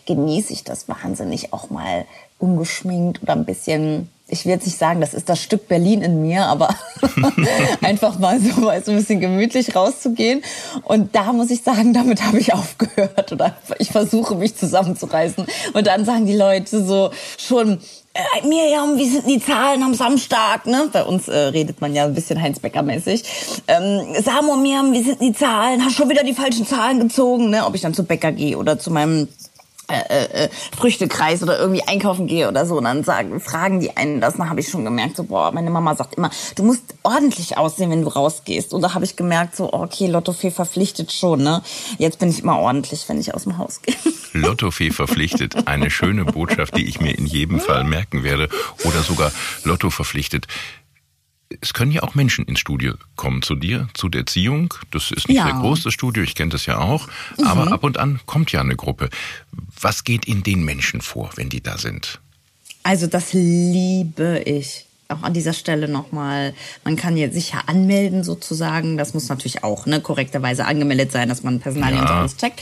genieße 0.07 0.53
ich 0.53 0.63
das 0.63 0.89
wahnsinnig 0.89 1.53
auch 1.53 1.71
mal 1.71 2.05
ungeschminkt 2.39 3.23
oder 3.23 3.33
ein 3.33 3.45
bisschen 3.45 4.09
ich 4.31 4.45
will 4.45 4.53
jetzt 4.53 4.67
nicht 4.67 4.79
sagen, 4.79 5.01
das 5.01 5.15
ist 5.15 5.29
das 5.29 5.43
Stück 5.43 5.69
Berlin 5.69 6.03
in 6.03 6.23
mir, 6.23 6.47
aber 6.47 6.75
einfach 7.83 8.19
mal 8.19 8.41
so, 8.41 8.61
mal 8.61 8.83
so 8.83 8.93
ein 8.93 8.99
bisschen 8.99 9.21
gemütlich 9.21 9.75
rauszugehen. 9.75 10.43
Und 10.85 11.15
da 11.15 11.33
muss 11.33 11.51
ich 11.51 11.63
sagen, 11.63 11.93
damit 11.93 12.25
habe 12.25 12.39
ich 12.39 12.55
aufgehört 12.55 13.33
oder 13.33 13.57
ich 13.79 13.91
versuche 13.91 14.35
mich 14.35 14.57
zusammenzureißen. 14.57 15.47
Und 15.73 15.87
dann 15.87 16.05
sagen 16.05 16.27
die 16.27 16.37
Leute 16.37 16.85
so 16.85 17.11
schon, 17.39 17.81
äh, 18.13 18.47
Miriam, 18.47 18.97
wie 18.97 19.09
sind 19.09 19.29
die 19.29 19.41
Zahlen 19.41 19.83
am 19.83 19.95
Samstag? 19.95 20.67
Ne? 20.67 20.89
Bei 20.93 21.05
uns 21.05 21.29
äh, 21.29 21.37
redet 21.37 21.81
man 21.81 21.95
ja 21.95 22.05
ein 22.05 22.15
bisschen 22.15 22.41
Heinz 22.41 22.59
Becker-mäßig. 22.59 23.23
Ähm, 23.69 24.01
Samo, 24.21 24.57
Miriam, 24.57 24.93
wie 24.93 25.03
sind 25.03 25.21
die 25.21 25.33
Zahlen? 25.33 25.85
Hast 25.85 25.95
schon 25.95 26.09
wieder 26.09 26.25
die 26.25 26.35
falschen 26.35 26.67
Zahlen 26.67 26.99
gezogen? 26.99 27.51
Ne? 27.51 27.65
Ob 27.65 27.75
ich 27.75 27.83
dann 27.83 27.95
zu 27.95 28.05
Bäcker 28.05 28.33
gehe 28.33 28.59
oder 28.59 28.79
zu 28.79 28.91
meinem 28.91 29.29
äh, 29.91 30.45
äh, 30.45 30.49
Früchtekreis 30.77 31.43
oder 31.43 31.59
irgendwie 31.59 31.83
einkaufen 31.83 32.27
gehe 32.27 32.49
oder 32.49 32.67
so, 32.67 32.79
und 32.79 32.85
dann 32.85 33.05
sagen, 33.05 33.41
fragen 33.41 33.81
die 33.81 33.97
einen 33.97 34.21
das, 34.21 34.37
dann 34.37 34.51
habe 34.51 34.61
ich 34.61 34.69
schon 34.69 34.85
gemerkt, 34.85 35.17
so, 35.17 35.25
boah, 35.25 35.53
meine 35.53 35.71
Mama 35.71 35.95
sagt 35.95 36.15
immer, 36.15 36.31
du 36.57 36.63
musst 36.63 36.95
ordentlich 37.03 37.57
aussehen, 37.57 37.91
wenn 37.91 38.03
du 38.03 38.09
rausgehst. 38.09 38.73
Und 38.73 38.83
da 38.83 38.95
habe 38.95 39.05
ich 39.05 39.17
gemerkt, 39.17 39.57
so, 39.57 39.73
okay, 39.73 40.07
Lottofee 40.07 40.51
verpflichtet 40.51 41.13
schon, 41.13 41.43
ne? 41.43 41.63
Jetzt 41.99 42.19
bin 42.19 42.31
ich 42.31 42.41
immer 42.41 42.59
ordentlich, 42.59 43.09
wenn 43.09 43.21
ich 43.21 43.35
aus 43.35 43.45
dem 43.45 43.59
Haus 43.59 43.83
gehe. 43.83 43.97
Lottofee 44.33 44.91
verpflichtet, 44.91 45.67
eine 45.67 45.91
schöne 45.91 46.25
Botschaft, 46.25 46.77
die 46.77 46.87
ich 46.87 47.01
mir 47.01 47.17
in 47.17 47.27
jedem 47.27 47.61
Fall 47.61 47.85
merken 47.85 48.23
werde. 48.23 48.49
Oder 48.85 49.03
sogar 49.03 49.33
Lotto 49.65 49.91
verpflichtet 49.91 50.47
es 51.61 51.75
können 51.75 51.91
ja 51.91 52.03
auch 52.03 52.15
Menschen 52.15 52.45
ins 52.45 52.61
Studio 52.61 52.95
kommen 53.17 53.43
zu 53.43 53.57
dir, 53.57 53.89
zu 53.95 54.09
der 54.09 54.21
Erziehung. 54.21 54.73
Das 54.93 55.11
ist 55.11 55.29
nicht 55.29 55.39
ja. 55.39 55.47
sehr 55.47 55.55
groß, 55.55 55.83
das 55.83 55.93
Studio, 55.93 56.23
ich 56.23 56.35
kenne 56.35 56.51
das 56.51 56.67
ja 56.67 56.79
auch. 56.79 57.09
Mhm. 57.39 57.45
Aber 57.45 57.73
ab 57.73 57.83
und 57.83 57.99
an 57.99 58.21
kommt 58.27 58.53
ja 58.53 58.61
eine 58.61 58.77
Gruppe. 58.77 59.11
Was 59.81 60.05
geht 60.05 60.27
in 60.27 60.43
den 60.43 60.65
Menschen 60.65 61.01
vor, 61.01 61.31
wenn 61.37 61.49
die 61.49 61.63
da 61.63 61.79
sind? 61.79 62.21
Also 62.83 63.07
das 63.07 63.33
liebe 63.33 64.43
ich. 64.45 64.87
Auch 65.09 65.23
an 65.23 65.35
dieser 65.35 65.55
Stelle 65.55 65.89
nochmal, 65.89 66.55
man 66.85 66.95
kann 66.95 67.17
jetzt 67.17 67.35
sich 67.35 67.51
ja 67.51 67.63
anmelden 67.67 68.23
sozusagen. 68.23 68.97
Das 68.97 69.13
muss 69.13 69.29
natürlich 69.29 69.65
auch 69.65 69.87
ne, 69.87 70.01
korrekterweise 70.01 70.67
angemeldet 70.67 71.11
sein, 71.11 71.29
dass 71.29 71.43
man 71.43 71.59
Personalien 71.59 71.99
ja. 71.99 72.03
und 72.03 72.11
alles 72.11 72.37
checkt. 72.37 72.61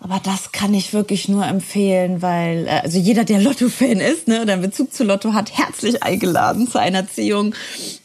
Aber 0.00 0.20
das 0.22 0.52
kann 0.52 0.74
ich 0.74 0.92
wirklich 0.92 1.28
nur 1.28 1.44
empfehlen, 1.44 2.22
weil 2.22 2.68
äh, 2.68 2.80
also 2.84 2.98
jeder, 2.98 3.24
der 3.24 3.40
Lotto-Fan 3.40 3.98
ist, 3.98 4.28
ne, 4.28 4.42
oder 4.42 4.52
einen 4.52 4.62
Bezug 4.62 4.94
zu 4.94 5.02
Lotto 5.02 5.32
hat, 5.32 5.58
herzlich 5.58 6.04
eingeladen 6.04 6.68
zu 6.68 6.78
einer 6.78 6.98
Erziehung. 6.98 7.52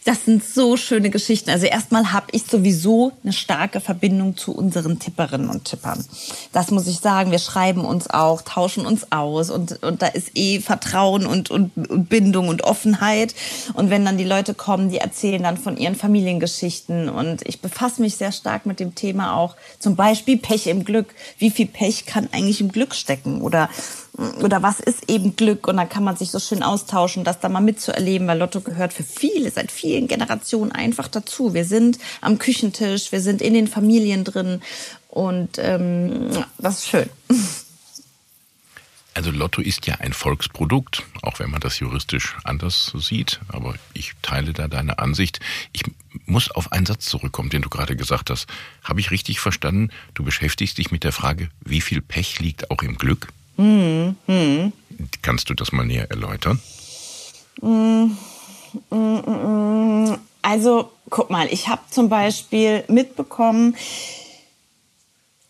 Das 0.04 0.26
sind 0.26 0.44
so 0.44 0.76
schöne 0.76 1.12
Geschichten. 1.12 1.52
Also 1.52 1.68
erstmal 1.68 2.12
habe 2.12 2.26
ich 2.32 2.44
sowieso 2.44 3.14
eine 3.24 3.32
starke 3.32 3.80
Verbindung 3.80 4.36
zu 4.36 4.54
unseren 4.54 5.00
Tipperinnen 5.00 5.50
und 5.50 5.66
Tippern. 5.66 6.04
Das 6.52 6.72
muss 6.72 6.88
ich 6.88 6.98
sagen. 6.98 7.32
Wir 7.32 7.40
schreiben 7.40 7.86
uns 7.86 8.10
auch, 8.10 8.42
tauschen 8.42 8.86
uns 8.86 9.12
aus 9.12 9.50
und 9.50 9.82
und 9.84 10.02
da 10.02 10.08
ist 10.08 10.32
eh 10.36 10.60
Vertrauen 10.60 11.26
und 11.26 11.52
und, 11.52 11.78
und 11.90 12.10
Bindung 12.10 12.50
und 12.50 12.64
Offenheit. 12.64 13.34
Und 13.76 13.92
wenn 13.92 14.04
dann 14.04 14.18
die 14.18 14.26
Leute 14.26 14.56
kommen, 14.56 14.90
die 14.90 14.98
erzählen 14.98 15.44
dann 15.44 15.58
von 15.58 15.78
ihren 15.78 15.96
Familiengeschichten 15.96 17.08
und 17.08 17.48
ich 17.48 17.62
befasse 17.62 18.02
mich 18.02 18.18
sehr 18.18 18.32
stark 18.32 18.66
mit 18.66 18.82
dem 18.82 18.96
Thema 18.96 19.38
auch. 19.38 19.56
Zum 19.80 19.96
Beispiel 19.96 20.38
Pech 20.38 20.68
im 20.68 20.84
Glück. 20.84 21.14
Wie 21.38 21.52
viel 21.52 21.68
Pech 21.68 21.83
Pech 21.84 22.06
kann 22.06 22.30
eigentlich 22.32 22.62
im 22.62 22.72
Glück 22.72 22.96
stecken 22.96 23.42
oder 23.42 23.70
oder 24.42 24.64
was 24.64 24.80
ist 24.80 25.10
eben 25.10 25.36
Glück 25.36 25.68
und 25.68 25.76
dann 25.76 25.90
kann 25.90 26.06
man 26.06 26.16
sich 26.16 26.32
so 26.32 26.40
schön 26.40 26.64
austauschen, 26.64 27.26
das 27.26 27.42
da 27.42 27.50
mal 27.50 27.60
mitzuerleben, 27.60 28.26
weil 28.26 28.38
Lotto 28.38 28.62
gehört 28.62 28.94
für 28.94 29.04
viele 29.04 29.52
seit 29.52 29.70
vielen 29.70 30.08
Generationen 30.08 30.72
einfach 30.72 31.10
dazu. 31.10 31.54
Wir 31.54 31.66
sind 31.66 31.98
am 32.22 32.38
Küchentisch, 32.38 33.12
wir 33.12 33.20
sind 33.20 33.42
in 33.42 33.54
den 33.54 33.68
Familien 33.68 34.24
drin 34.24 34.62
und 35.10 35.58
ähm, 35.58 36.30
das 36.58 36.76
ist 36.76 36.88
schön. 36.88 37.10
Also 39.14 39.30
Lotto 39.30 39.62
ist 39.62 39.86
ja 39.86 39.96
ein 39.96 40.12
Volksprodukt, 40.14 41.04
auch 41.22 41.40
wenn 41.40 41.52
man 41.52 41.62
das 41.62 41.80
juristisch 41.80 42.36
anders 42.44 42.92
sieht, 42.96 43.40
aber 43.48 43.76
ich 43.94 44.14
teile 44.22 44.54
da 44.54 44.68
deine 44.68 44.98
Ansicht. 44.98 45.40
Ich 45.72 45.84
muss 46.26 46.50
auf 46.50 46.72
einen 46.72 46.86
Satz 46.86 47.06
zurückkommen, 47.06 47.50
den 47.50 47.62
du 47.62 47.70
gerade 47.70 47.96
gesagt 47.96 48.30
hast. 48.32 48.48
Habe 48.84 49.00
ich 49.00 49.12
richtig 49.12 49.40
verstanden? 49.40 49.90
Du 50.16 50.24
beschäftigst 50.24 50.78
dich 50.78 50.92
mit 50.92 51.04
der 51.04 51.12
Frage, 51.12 51.50
wie 51.64 51.82
viel 51.82 52.02
Pech 52.02 52.40
liegt 52.40 52.72
auch 52.72 52.82
im 52.82 52.98
Glück? 52.98 53.32
Hm, 53.58 54.16
hm. 54.26 54.74
Kannst 55.22 55.50
du 55.50 55.54
das 55.54 55.72
mal 55.72 55.86
näher 55.86 56.10
erläutern? 56.10 56.60
Hm, 57.62 58.18
also, 60.42 60.92
guck 61.10 61.30
mal, 61.30 61.48
ich 61.52 61.68
habe 61.68 61.82
zum 61.90 62.10
Beispiel 62.10 62.84
mitbekommen, 62.88 63.76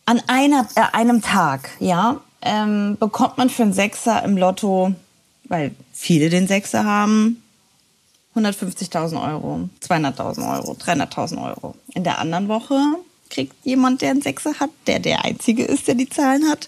an 0.05 0.21
einer, 0.27 0.67
äh, 0.75 0.81
einem 0.91 1.21
Tag, 1.21 1.69
ja, 1.79 2.19
ähm, 2.43 2.97
bekommt 2.99 3.37
man 3.37 3.49
für 3.49 3.63
einen 3.63 3.73
Sechser 3.73 4.23
im 4.23 4.37
Lotto, 4.37 4.93
weil 5.45 5.71
viele 5.91 6.29
den 6.29 6.47
Sechser 6.47 6.85
haben, 6.85 7.41
150.000 8.35 9.31
Euro, 9.31 9.69
200.000 9.87 10.55
Euro, 10.55 10.73
300.000 10.73 11.43
Euro. 11.43 11.75
In 11.93 12.03
der 12.03 12.19
anderen 12.19 12.47
Woche 12.47 12.79
kriegt 13.29 13.53
jemand, 13.63 14.01
der 14.01 14.11
einen 14.11 14.21
Sechser 14.21 14.59
hat, 14.59 14.69
der 14.87 14.99
der 14.99 15.23
Einzige 15.23 15.63
ist, 15.63 15.87
der 15.87 15.95
die 15.95 16.09
Zahlen 16.09 16.49
hat, 16.49 16.67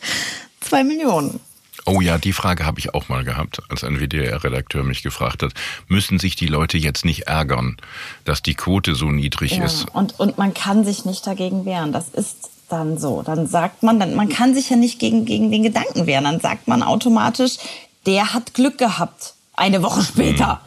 zwei 0.61 0.83
Millionen. 0.83 1.39
Oh 1.87 2.01
ja, 2.01 2.17
die 2.17 2.33
Frage 2.33 2.65
habe 2.65 2.79
ich 2.79 2.95
auch 2.95 3.09
mal 3.09 3.23
gehabt, 3.23 3.61
als 3.69 3.83
ein 3.83 3.99
WDR-Redakteur 3.99 4.83
mich 4.83 5.03
gefragt 5.03 5.43
hat, 5.43 5.53
müssen 5.87 6.17
sich 6.17 6.35
die 6.35 6.47
Leute 6.47 6.79
jetzt 6.79 7.05
nicht 7.05 7.27
ärgern, 7.27 7.77
dass 8.23 8.41
die 8.41 8.55
Quote 8.55 8.95
so 8.95 9.11
niedrig 9.11 9.57
ja, 9.57 9.65
ist? 9.65 9.87
Und, 9.93 10.19
und 10.19 10.39
man 10.39 10.55
kann 10.55 10.83
sich 10.83 11.05
nicht 11.05 11.27
dagegen 11.27 11.65
wehren. 11.65 11.91
Das 11.91 12.09
ist 12.09 12.49
dann 12.69 12.97
so. 12.97 13.21
Dann 13.21 13.47
sagt 13.47 13.83
man, 13.83 13.99
dann, 13.99 14.15
man 14.15 14.29
kann 14.29 14.53
sich 14.53 14.69
ja 14.69 14.75
nicht 14.75 14.99
gegen, 14.99 15.25
gegen 15.25 15.51
den 15.51 15.63
Gedanken 15.63 16.05
wehren. 16.05 16.23
Dann 16.23 16.39
sagt 16.39 16.67
man 16.67 16.83
automatisch, 16.83 17.57
der 18.05 18.33
hat 18.33 18.53
Glück 18.53 18.77
gehabt. 18.77 19.33
Eine 19.55 19.83
Woche 19.83 20.03
später. 20.03 20.61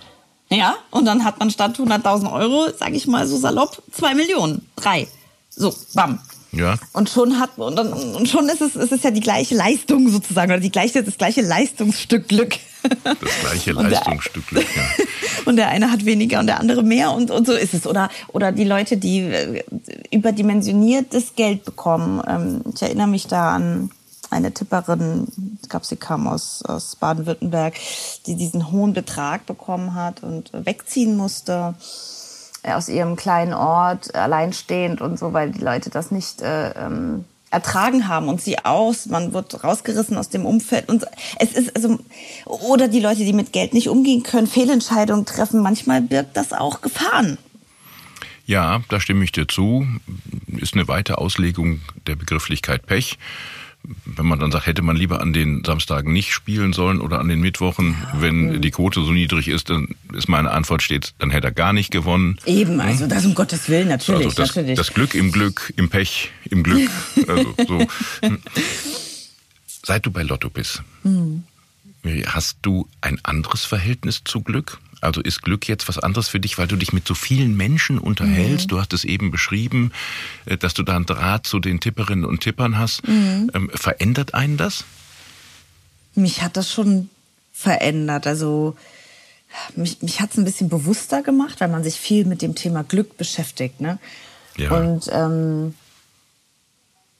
Mhm. 0.51 0.57
Ja, 0.57 0.77
und 0.91 1.05
dann 1.05 1.25
hat 1.25 1.39
man 1.39 1.51
statt 1.51 1.79
100.000 1.79 2.33
Euro, 2.33 2.69
sage 2.77 2.97
ich 2.97 3.07
mal 3.07 3.27
so 3.27 3.37
salopp, 3.37 3.83
zwei 3.93 4.15
Millionen. 4.15 4.67
Drei. 4.77 5.07
So, 5.51 5.75
bam. 5.95 6.21
Ja. 6.53 6.77
Und 6.93 7.11
schon 7.11 7.39
hat 7.39 7.59
und, 7.59 7.77
dann, 7.77 7.93
und 7.93 8.29
schon 8.29 8.49
ist 8.49 8.63
es, 8.63 8.75
es 8.75 8.91
ist 8.91 9.05
ja 9.05 9.11
die 9.11 9.21
gleiche 9.21 9.55
Leistung 9.55 10.09
sozusagen 10.09 10.51
oder 10.51 10.61
die 10.61 10.73
gleiche 10.73 11.03
das 11.03 11.19
gleiche 11.19 11.43
Leistungsstück 11.43 12.29
Glück. 12.29 12.57
Das 13.05 13.41
gleiche 13.43 13.73
Leistungsstück 13.73 14.47
Glück, 14.47 14.67
ja. 14.75 15.05
und 15.45 15.57
der 15.57 15.69
eine 15.69 15.91
hat 15.91 16.07
weniger 16.07 16.41
und 16.41 16.47
der 16.47 16.61
andere 16.61 16.83
mehr 16.83 17.13
und, 17.13 17.31
und 17.31 17.47
so 17.47 17.53
ist 17.53 17.75
es. 17.75 17.87
Oder, 17.87 18.09
oder 18.29 18.53
die 18.53 18.65
Leute, 18.65 18.97
die 18.97 19.21
äh, 19.21 19.63
überdimensioniertes 20.11 21.35
Geld 21.37 21.65
bekommen. 21.65 22.23
Ähm, 22.27 22.63
ich 22.75 22.81
erinnere 22.81 23.09
mich 23.09 23.27
da 23.27 23.51
an 23.55 23.91
eine 24.31 24.53
Tipperin, 24.53 25.27
ich 25.63 25.69
glaube, 25.69 25.87
sie 25.87 25.97
kam 25.97 26.27
aus, 26.27 26.63
aus 26.63 26.97
Baden-Württemberg, 26.97 27.75
die 28.27 28.37
diesen 28.37 28.71
hohen 28.71 28.93
Betrag 28.93 29.47
bekommen 29.47 29.95
hat 29.95 30.23
und 30.23 30.51
wegziehen 30.53 31.17
musste 31.17 31.75
aus 32.65 32.89
ihrem 32.89 33.17
kleinen 33.17 33.55
Ort, 33.55 34.15
alleinstehend 34.15 35.01
und 35.01 35.19
so, 35.19 35.33
weil 35.33 35.51
die 35.51 35.61
Leute 35.61 35.91
das 35.91 36.11
nicht 36.11 36.43
äh, 36.43 36.71
ähm, 36.71 37.25
ertragen 37.51 38.09
haben 38.09 38.29
und 38.29 38.41
sie 38.41 38.59
aus, 38.65 39.07
man 39.07 39.33
wird 39.33 39.65
rausgerissen 39.65 40.17
aus 40.17 40.29
dem 40.29 40.45
Umfeld 40.45 40.89
und 40.89 41.05
es 41.39 41.53
ist 41.53 41.75
also 41.75 41.99
oder 42.45 42.89
die 42.89 43.01
Leute, 43.01 43.25
die 43.25 43.33
mit 43.33 43.53
Geld 43.53 43.73
nicht 43.73 43.89
umgehen 43.89 44.23
können, 44.23 44.47
Fehlentscheidungen 44.47 45.25
treffen, 45.25 45.63
manchmal 45.63 46.03
birgt 46.03 46.37
das 46.37 46.53
auch 46.53 46.81
Gefahren. 46.83 47.39
Ja, 48.45 48.81
da 48.89 48.99
stimme 48.99 49.25
ich 49.25 49.33
dir 49.33 49.47
zu. 49.47 49.87
Ist 50.47 50.75
eine 50.75 50.89
weite 50.89 51.19
Auslegung 51.19 51.81
der 52.07 52.17
Begrifflichkeit 52.17 52.87
Pech 52.87 53.19
wenn 54.05 54.27
man 54.27 54.39
dann 54.39 54.51
sagt, 54.51 54.67
hätte 54.67 54.83
man 54.83 54.97
lieber 54.97 55.21
an 55.21 55.33
den 55.33 55.65
Samstagen 55.65 56.13
nicht 56.13 56.33
spielen 56.33 56.73
sollen 56.73 57.01
oder 57.01 57.21
an 57.21 57.29
den 57.29 57.41
Mittwochen, 57.41 57.97
ja. 58.01 58.21
wenn 58.21 58.53
mhm. 58.53 58.61
die 58.61 58.71
Quote 58.71 59.03
so 59.03 59.13
niedrig 59.13 59.49
ist, 59.49 59.71
dann 59.71 59.89
ist 60.13 60.29
meine 60.29 60.51
Antwort 60.51 60.83
steht, 60.83 61.15
dann 61.19 61.31
hätte 61.31 61.49
er 61.49 61.53
gar 61.53 61.73
nicht 61.73 61.91
gewonnen. 61.91 62.39
Eben, 62.45 62.81
also 62.81 63.07
das 63.07 63.25
um 63.25 63.35
Gottes 63.35 63.69
Willen, 63.69 63.89
natürlich. 63.89 64.27
Also 64.27 64.37
das, 64.37 64.49
natürlich. 64.57 64.77
das 64.77 64.93
Glück 64.93 65.15
im 65.15 65.33
Glück, 65.33 65.73
im 65.77 65.89
Pech, 65.89 66.31
im 66.51 66.63
Glück. 66.63 66.91
Also 67.27 67.55
so. 67.67 67.87
Seit 69.85 70.07
du 70.07 70.11
bei 70.11 70.23
Lotto 70.23 70.49
bist, 70.49 70.83
mhm. 71.03 71.45
Hast 72.27 72.59
du 72.63 72.89
ein 73.01 73.19
anderes 73.25 73.65
Verhältnis 73.65 74.23
zu 74.25 74.43
Glück? 74.43 74.81
Also 75.01 75.21
ist 75.21 75.43
Glück 75.43 75.69
jetzt 75.69 75.89
was 75.89 75.99
anderes 75.99 76.29
für 76.29 76.41
dich, 76.41 76.59
weil 76.59 76.67
du 76.67 76.77
dich 76.77 76.93
mit 76.93 77.07
so 77.07 77.15
vielen 77.15 77.57
Menschen 77.57 77.99
unterhältst? 77.99 78.67
Mhm. 78.67 78.69
Du 78.69 78.81
hast 78.81 78.93
es 78.93 79.05
eben 79.05 79.31
beschrieben, 79.31 79.93
äh, 80.47 80.57
dass 80.57 80.75
du 80.75 80.83
da 80.83 80.97
einen 80.97 81.07
Draht 81.07 81.47
zu 81.47 81.61
den 81.61 81.81
Tipperinnen 81.81 82.25
und 82.25 82.41
Tippern 82.41 82.79
hast. 82.79 83.07
Mhm. 83.07 83.51
Ähm, 83.55 83.71
verändert 83.75 84.35
einen 84.35 84.57
das? 84.57 84.85
Mich 86.15 86.43
hat 86.43 86.57
das 86.57 86.71
schon 86.71 87.11
verändert. 87.53 88.27
Also 88.27 88.77
mich, 89.77 90.03
mich 90.03 90.21
hat 90.21 90.33
es 90.33 90.39
ein 90.39 90.45
bisschen 90.45 90.69
bewusster 90.69 91.23
gemacht, 91.23 91.61
weil 91.61 91.69
man 91.69 91.85
sich 91.85 91.99
viel 91.99 92.25
mit 92.25 92.43
dem 92.43 92.55
Thema 92.55 92.83
Glück 92.83 93.17
beschäftigt. 93.17 93.81
Ne? 93.81 93.99
Ja. 94.57 94.73
Und 94.73 95.09
ähm, 95.13 95.75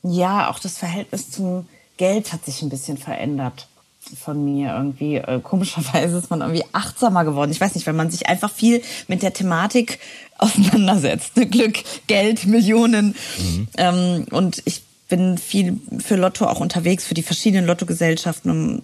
ja, 0.03 0.51
auch 0.51 0.59
das 0.59 0.79
Verhältnis 0.79 1.31
zum 1.31 1.69
Geld 1.97 2.33
hat 2.33 2.45
sich 2.45 2.63
ein 2.63 2.71
bisschen 2.71 2.99
verändert 2.99 3.69
von 4.17 4.45
mir 4.45 4.75
irgendwie. 4.75 5.17
Äh, 5.17 5.41
komischerweise 5.43 6.19
ist 6.19 6.31
man 6.31 6.41
irgendwie 6.41 6.65
achtsamer 6.73 7.25
geworden. 7.25 7.51
Ich 7.51 7.61
weiß 7.61 7.75
nicht, 7.75 7.87
weil 7.87 7.95
man 7.95 8.11
sich 8.11 8.29
einfach 8.29 8.53
viel 8.53 8.83
mit 9.07 9.23
der 9.23 9.33
Thematik 9.33 9.99
auseinandersetzt. 10.39 11.37
Ne? 11.37 11.47
Glück, 11.47 11.79
Geld, 12.07 12.47
Millionen. 12.47 13.15
Mhm. 13.39 13.69
Ähm, 13.77 14.27
und 14.31 14.63
ich 14.65 14.83
bin 15.09 15.39
viel 15.39 15.81
für 15.99 16.17
Lotto 16.17 16.47
auch 16.47 16.61
unterwegs, 16.61 17.05
für 17.05 17.15
die 17.15 17.23
verschiedenen 17.23 17.67
Lottogesellschaften 17.67 18.51
und 18.51 18.83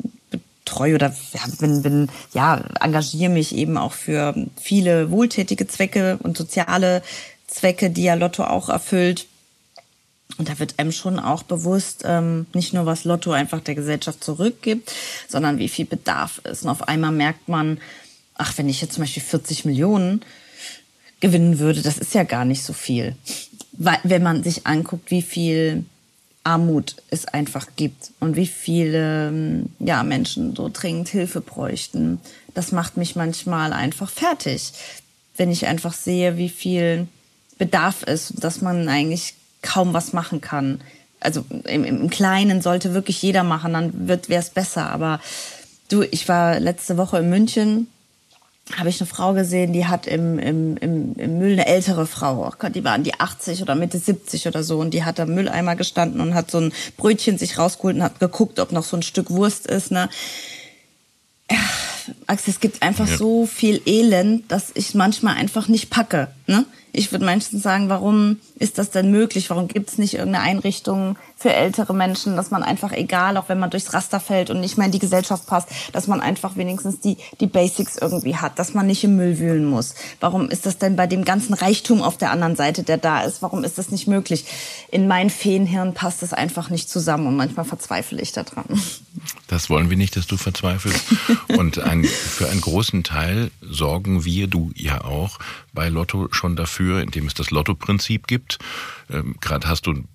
betreue 0.64 0.94
oder 0.94 1.14
ja, 1.32 1.40
bin, 1.60 1.82
bin, 1.82 2.08
ja, 2.32 2.62
engagiere 2.80 3.30
mich 3.30 3.54
eben 3.54 3.76
auch 3.76 3.92
für 3.92 4.34
viele 4.60 5.10
wohltätige 5.10 5.66
Zwecke 5.66 6.18
und 6.22 6.36
soziale 6.36 7.02
Zwecke, 7.46 7.90
die 7.90 8.04
ja 8.04 8.14
Lotto 8.14 8.44
auch 8.44 8.68
erfüllt. 8.68 9.26
Und 10.36 10.48
da 10.48 10.58
wird 10.58 10.78
einem 10.78 10.92
schon 10.92 11.18
auch 11.18 11.42
bewusst, 11.44 12.02
ähm, 12.04 12.46
nicht 12.54 12.74
nur 12.74 12.86
was 12.86 13.04
Lotto 13.04 13.32
einfach 13.32 13.60
der 13.60 13.74
Gesellschaft 13.74 14.24
zurückgibt, 14.24 14.92
sondern 15.28 15.58
wie 15.58 15.68
viel 15.68 15.86
Bedarf 15.86 16.40
ist. 16.44 16.64
Und 16.64 16.70
auf 16.70 16.88
einmal 16.88 17.12
merkt 17.12 17.48
man, 17.48 17.78
ach, 18.36 18.58
wenn 18.58 18.68
ich 18.68 18.80
jetzt 18.80 18.94
zum 18.94 19.04
Beispiel 19.04 19.22
40 19.22 19.64
Millionen 19.64 20.22
gewinnen 21.20 21.58
würde, 21.58 21.82
das 21.82 21.98
ist 21.98 22.14
ja 22.14 22.24
gar 22.24 22.44
nicht 22.44 22.64
so 22.64 22.72
viel. 22.72 23.14
Weil, 23.72 23.98
wenn 24.02 24.22
man 24.22 24.42
sich 24.42 24.66
anguckt, 24.66 25.10
wie 25.10 25.22
viel 25.22 25.84
Armut 26.44 26.96
es 27.10 27.26
einfach 27.26 27.68
gibt 27.74 28.10
und 28.20 28.36
wie 28.36 28.46
viele 28.46 29.28
ähm, 29.28 29.70
ja, 29.78 30.02
Menschen 30.02 30.54
so 30.54 30.70
dringend 30.72 31.08
Hilfe 31.08 31.40
bräuchten. 31.40 32.20
Das 32.52 32.70
macht 32.70 32.98
mich 32.98 33.16
manchmal 33.16 33.72
einfach 33.72 34.10
fertig, 34.10 34.72
wenn 35.36 35.50
ich 35.50 35.66
einfach 35.66 35.94
sehe, 35.94 36.36
wie 36.36 36.50
viel 36.50 37.08
Bedarf 37.56 38.02
ist, 38.02 38.44
dass 38.44 38.60
man 38.60 38.88
eigentlich 38.88 39.34
kaum 39.64 39.92
was 39.92 40.12
machen 40.12 40.40
kann. 40.40 40.80
Also 41.20 41.44
im, 41.64 41.84
im 41.84 42.10
Kleinen 42.10 42.62
sollte 42.62 42.94
wirklich 42.94 43.20
jeder 43.22 43.42
machen, 43.42 43.72
dann 43.72 44.08
wird 44.08 44.28
wäre 44.28 44.42
es 44.42 44.50
besser. 44.50 44.90
Aber 44.90 45.20
du, 45.88 46.02
ich 46.02 46.28
war 46.28 46.60
letzte 46.60 46.96
Woche 46.96 47.18
in 47.18 47.30
München, 47.30 47.88
habe 48.76 48.88
ich 48.88 49.00
eine 49.00 49.06
Frau 49.06 49.34
gesehen, 49.34 49.72
die 49.72 49.86
hat 49.86 50.06
im, 50.06 50.38
im, 50.38 50.76
im, 50.78 51.14
im 51.16 51.38
Müll 51.38 51.52
eine 51.52 51.66
ältere 51.66 52.06
Frau, 52.06 52.48
oh 52.48 52.68
die 52.68 52.82
war 52.82 52.92
an 52.92 53.04
die 53.04 53.18
80 53.20 53.60
oder 53.60 53.74
Mitte 53.74 53.98
70 53.98 54.46
oder 54.46 54.62
so 54.62 54.78
und 54.78 54.92
die 54.92 55.04
hat 55.04 55.20
am 55.20 55.34
Mülleimer 55.34 55.76
gestanden 55.76 56.20
und 56.20 56.34
hat 56.34 56.50
so 56.50 56.58
ein 56.58 56.72
Brötchen 56.96 57.36
sich 57.36 57.58
rausgeholt 57.58 57.96
und 57.96 58.02
hat 58.02 58.20
geguckt, 58.20 58.58
ob 58.60 58.72
noch 58.72 58.84
so 58.84 58.96
ein 58.96 59.02
Stück 59.02 59.30
Wurst 59.30 59.66
ist. 59.66 59.90
Ne? 59.90 60.08
Axel, 62.26 62.52
es 62.52 62.60
gibt 62.60 62.82
einfach 62.82 63.08
ja. 63.08 63.16
so 63.16 63.46
viel 63.46 63.80
Elend, 63.86 64.50
dass 64.50 64.70
ich 64.74 64.94
manchmal 64.94 65.36
einfach 65.36 65.68
nicht 65.68 65.90
packe. 65.90 66.28
Ne? 66.46 66.64
Ich 66.96 67.10
würde 67.10 67.24
meistens 67.24 67.62
sagen, 67.62 67.88
warum 67.88 68.38
ist 68.56 68.78
das 68.78 68.90
denn 68.90 69.10
möglich? 69.10 69.50
Warum 69.50 69.66
gibt 69.66 69.90
es 69.90 69.98
nicht 69.98 70.14
irgendeine 70.14 70.44
Einrichtung 70.44 71.16
für 71.36 71.52
ältere 71.52 71.92
Menschen, 71.92 72.36
dass 72.36 72.52
man 72.52 72.62
einfach, 72.62 72.92
egal, 72.92 73.36
auch 73.36 73.48
wenn 73.48 73.58
man 73.58 73.70
durchs 73.70 73.92
Raster 73.92 74.20
fällt 74.20 74.48
und 74.48 74.60
nicht 74.60 74.78
mehr 74.78 74.86
in 74.86 74.92
die 74.92 75.00
Gesellschaft 75.00 75.46
passt, 75.46 75.68
dass 75.92 76.06
man 76.06 76.20
einfach 76.20 76.56
wenigstens 76.56 77.00
die, 77.00 77.16
die 77.40 77.48
Basics 77.48 77.96
irgendwie 77.96 78.36
hat, 78.36 78.60
dass 78.60 78.74
man 78.74 78.86
nicht 78.86 79.02
im 79.02 79.16
Müll 79.16 79.40
wühlen 79.40 79.64
muss? 79.64 79.96
Warum 80.20 80.48
ist 80.48 80.66
das 80.66 80.78
denn 80.78 80.94
bei 80.94 81.08
dem 81.08 81.24
ganzen 81.24 81.54
Reichtum 81.54 82.00
auf 82.00 82.16
der 82.16 82.30
anderen 82.30 82.54
Seite, 82.54 82.84
der 82.84 82.98
da 82.98 83.22
ist, 83.22 83.42
warum 83.42 83.64
ist 83.64 83.76
das 83.76 83.90
nicht 83.90 84.06
möglich? 84.06 84.44
In 84.92 85.08
mein 85.08 85.30
Feenhirn 85.30 85.94
passt 85.94 86.22
es 86.22 86.32
einfach 86.32 86.70
nicht 86.70 86.88
zusammen 86.88 87.26
und 87.26 87.36
manchmal 87.36 87.64
verzweifle 87.64 88.22
ich 88.22 88.30
daran. 88.30 88.66
Das 89.48 89.68
wollen 89.70 89.90
wir 89.90 89.96
nicht, 89.96 90.16
dass 90.16 90.26
du 90.26 90.36
verzweifelst. 90.36 91.04
Und 91.48 91.78
ein, 91.78 92.06
für 92.14 92.48
einen 92.48 92.60
großen 92.60 93.04
Teil 93.04 93.50
sorgen 93.60 94.24
wir, 94.24 94.46
du 94.46 94.72
ja 94.74 95.02
auch, 95.02 95.38
bei 95.72 95.88
Lotto 95.88 96.28
schon 96.32 96.56
dafür, 96.56 97.00
indem 97.00 97.26
es 97.26 97.34
das 97.34 97.50
Lotto-Prinzip 97.50 98.26
gibt. 98.26 98.58
Ähm, 99.10 99.36
Gerade 99.40 99.68
hast 99.68 99.86
du 99.86 99.92
ein 99.92 100.08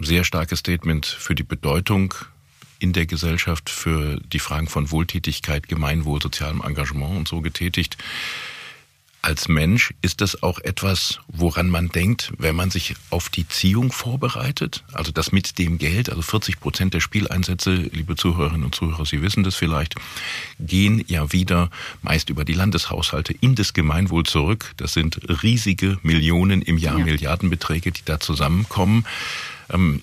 sehr 0.00 0.24
starkes 0.24 0.60
Statement 0.60 1.06
für 1.06 1.34
die 1.34 1.42
Bedeutung 1.42 2.14
in 2.78 2.92
der 2.92 3.06
Gesellschaft, 3.06 3.70
für 3.70 4.20
die 4.20 4.38
Fragen 4.38 4.68
von 4.68 4.90
Wohltätigkeit, 4.90 5.68
Gemeinwohl, 5.68 6.20
sozialem 6.20 6.60
Engagement 6.60 7.16
und 7.16 7.28
so 7.28 7.40
getätigt 7.40 7.96
als 9.22 9.48
Mensch 9.48 9.92
ist 10.02 10.20
das 10.20 10.42
auch 10.42 10.60
etwas, 10.60 11.18
woran 11.26 11.68
man 11.68 11.88
denkt, 11.88 12.32
wenn 12.38 12.54
man 12.54 12.70
sich 12.70 12.94
auf 13.10 13.28
die 13.28 13.48
Ziehung 13.48 13.90
vorbereitet? 13.90 14.84
Also 14.92 15.10
das 15.10 15.32
mit 15.32 15.58
dem 15.58 15.78
Geld, 15.78 16.10
also 16.10 16.22
40 16.22 16.60
Prozent 16.60 16.94
der 16.94 17.00
Spieleinsätze, 17.00 17.74
liebe 17.74 18.14
Zuhörerinnen 18.14 18.64
und 18.64 18.74
Zuhörer, 18.74 19.04
Sie 19.04 19.22
wissen 19.22 19.42
das 19.42 19.56
vielleicht, 19.56 19.96
gehen 20.60 21.04
ja 21.08 21.32
wieder 21.32 21.70
meist 22.02 22.30
über 22.30 22.44
die 22.44 22.52
Landeshaushalte 22.52 23.32
in 23.32 23.56
das 23.56 23.72
Gemeinwohl 23.74 24.24
zurück. 24.24 24.72
Das 24.76 24.92
sind 24.92 25.18
riesige 25.42 25.98
Millionen 26.02 26.62
im 26.62 26.78
Jahr, 26.78 26.98
ja. 26.98 27.04
Milliardenbeträge, 27.04 27.90
die 27.90 28.04
da 28.04 28.20
zusammenkommen. 28.20 29.04
Ähm, 29.70 30.02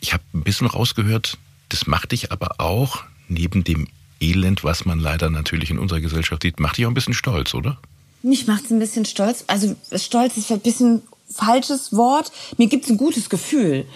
ich 0.00 0.12
habe 0.12 0.24
ein 0.34 0.42
bisschen 0.42 0.66
rausgehört, 0.66 1.38
das 1.70 1.86
macht 1.86 2.12
dich 2.12 2.32
aber 2.32 2.60
auch 2.60 3.02
neben 3.28 3.64
dem 3.64 3.88
Elend, 4.20 4.62
was 4.62 4.84
man 4.84 5.00
leider 5.00 5.30
natürlich 5.30 5.70
in 5.70 5.78
unserer 5.78 6.00
Gesellschaft 6.00 6.42
sieht, 6.42 6.60
macht 6.60 6.76
dich 6.78 6.86
auch 6.86 6.90
ein 6.90 6.94
bisschen 6.94 7.14
stolz, 7.14 7.54
oder? 7.54 7.78
Mich 8.22 8.46
macht 8.46 8.66
es 8.66 8.70
ein 8.70 8.78
bisschen 8.78 9.04
stolz. 9.04 9.44
Also 9.46 9.74
stolz 9.96 10.36
ist 10.36 10.52
ein 10.52 10.60
bisschen 10.60 11.02
falsches 11.32 11.96
Wort. 11.96 12.30
Mir 12.58 12.68
gibt 12.68 12.84
es 12.84 12.90
ein 12.90 12.96
gutes 12.96 13.30
Gefühl. 13.30 13.86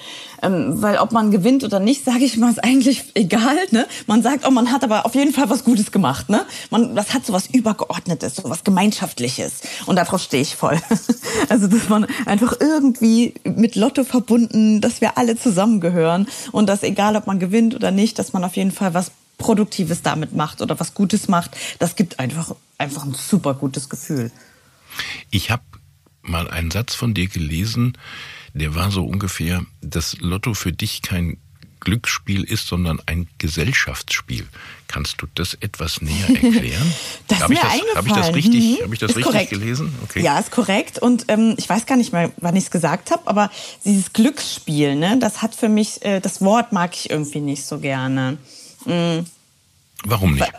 Ähm, 0.42 0.82
weil 0.82 0.99
ob 0.99 1.12
man 1.12 1.30
gewinnt 1.30 1.65
oder 1.65 1.80
nicht, 1.80 2.04
sage 2.04 2.25
ich 2.25 2.36
mal, 2.36 2.50
ist 2.50 2.62
eigentlich 2.62 3.04
egal. 3.15 3.56
Ne? 3.71 3.86
Man 4.06 4.23
sagt, 4.23 4.47
oh, 4.47 4.50
man 4.50 4.71
hat 4.71 4.84
aber 4.84 5.06
auf 5.06 5.15
jeden 5.15 5.32
Fall 5.32 5.49
was 5.49 5.65
Gutes 5.65 5.93
gemacht. 5.93 6.28
Ne? 6.28 6.45
Man, 6.71 6.95
das 6.95 7.15
hat 7.15 7.25
so 7.25 7.32
was 7.32 7.47
Übergeordnetes, 7.47 8.36
so 8.36 8.50
was 8.50 8.65
Gemeinschaftliches. 8.65 9.62
Und 9.86 9.97
darauf 9.97 10.21
stehe 10.21 10.43
ich 10.43 10.56
voll. 10.56 10.78
also, 11.49 11.67
dass 11.67 11.89
man 11.89 12.06
einfach 12.26 12.56
irgendwie 12.60 13.34
mit 13.45 13.76
Lotto 13.76 14.04
verbunden, 14.04 14.80
dass 14.80 15.00
wir 15.00 15.17
alle 15.17 15.39
zusammengehören. 15.39 16.28
Und 16.52 16.69
dass 16.69 16.82
egal, 16.82 17.17
ob 17.17 17.26
man 17.26 17.39
gewinnt 17.39 17.75
oder 17.75 17.91
nicht, 17.91 18.19
dass 18.19 18.32
man 18.32 18.45
auf 18.45 18.56
jeden 18.56 18.73
Fall 18.73 18.95
was 18.95 19.10
Produktives 19.38 20.02
damit 20.02 20.34
macht 20.34 20.62
oder 20.62 20.78
was 20.80 20.94
Gutes 20.94 21.28
macht, 21.28 21.56
das 21.78 21.96
gibt 21.96 22.18
einfach, 22.18 22.54
einfach 22.78 23.04
ein 23.04 23.14
super 23.14 23.54
gutes 23.54 23.88
Gefühl. 23.88 24.30
Ich 25.30 25.50
habe 25.50 25.62
mal 26.22 26.49
einen 26.50 26.70
Satz 26.70 26.94
von 26.94 27.14
dir 27.14 27.28
gelesen, 27.28 27.96
der 28.54 28.75
war 28.75 28.90
so 28.90 29.04
ungefähr, 29.04 29.64
dass 29.82 30.16
Lotto 30.18 30.54
für 30.54 30.72
dich 30.72 31.02
kein 31.02 31.38
Glücksspiel 31.80 32.42
ist, 32.42 32.66
sondern 32.66 33.00
ein 33.06 33.28
Gesellschaftsspiel. 33.38 34.49
Kannst 34.88 35.22
du 35.22 35.26
das 35.34 35.54
etwas 35.54 36.00
näher 36.00 36.28
erklären? 36.42 36.92
das 37.28 37.40
habe 37.42 37.54
ich, 37.54 37.60
das, 37.60 37.80
hab 37.94 38.06
ich 38.06 38.12
das 38.12 38.34
richtig, 38.34 38.80
mhm. 38.80 38.84
hab 38.84 38.92
ich 38.92 38.99
das 38.99 39.10
richtig 39.10 39.25
korrekt. 39.25 39.50
gelesen? 39.50 39.94
Okay. 40.02 40.20
Ja, 40.20 40.38
ist 40.38 40.50
korrekt. 40.50 40.99
Und 40.99 41.26
ähm, 41.28 41.54
ich 41.58 41.68
weiß 41.68 41.86
gar 41.86 41.96
nicht 41.96 42.12
mehr, 42.12 42.32
wann 42.38 42.56
ich 42.56 42.64
es 42.64 42.70
gesagt 42.70 43.12
habe, 43.12 43.22
aber 43.26 43.50
dieses 43.84 44.12
Glücksspiel, 44.12 44.96
ne, 44.96 45.18
das 45.20 45.42
hat 45.42 45.54
für 45.54 45.68
mich, 45.68 46.04
äh, 46.04 46.20
das 46.20 46.40
Wort 46.40 46.72
mag 46.72 46.94
ich 46.94 47.10
irgendwie 47.10 47.40
nicht 47.40 47.64
so 47.64 47.78
gerne. 47.78 48.38
Mhm. 48.86 49.26
Warum 50.04 50.34
nicht? 50.34 50.52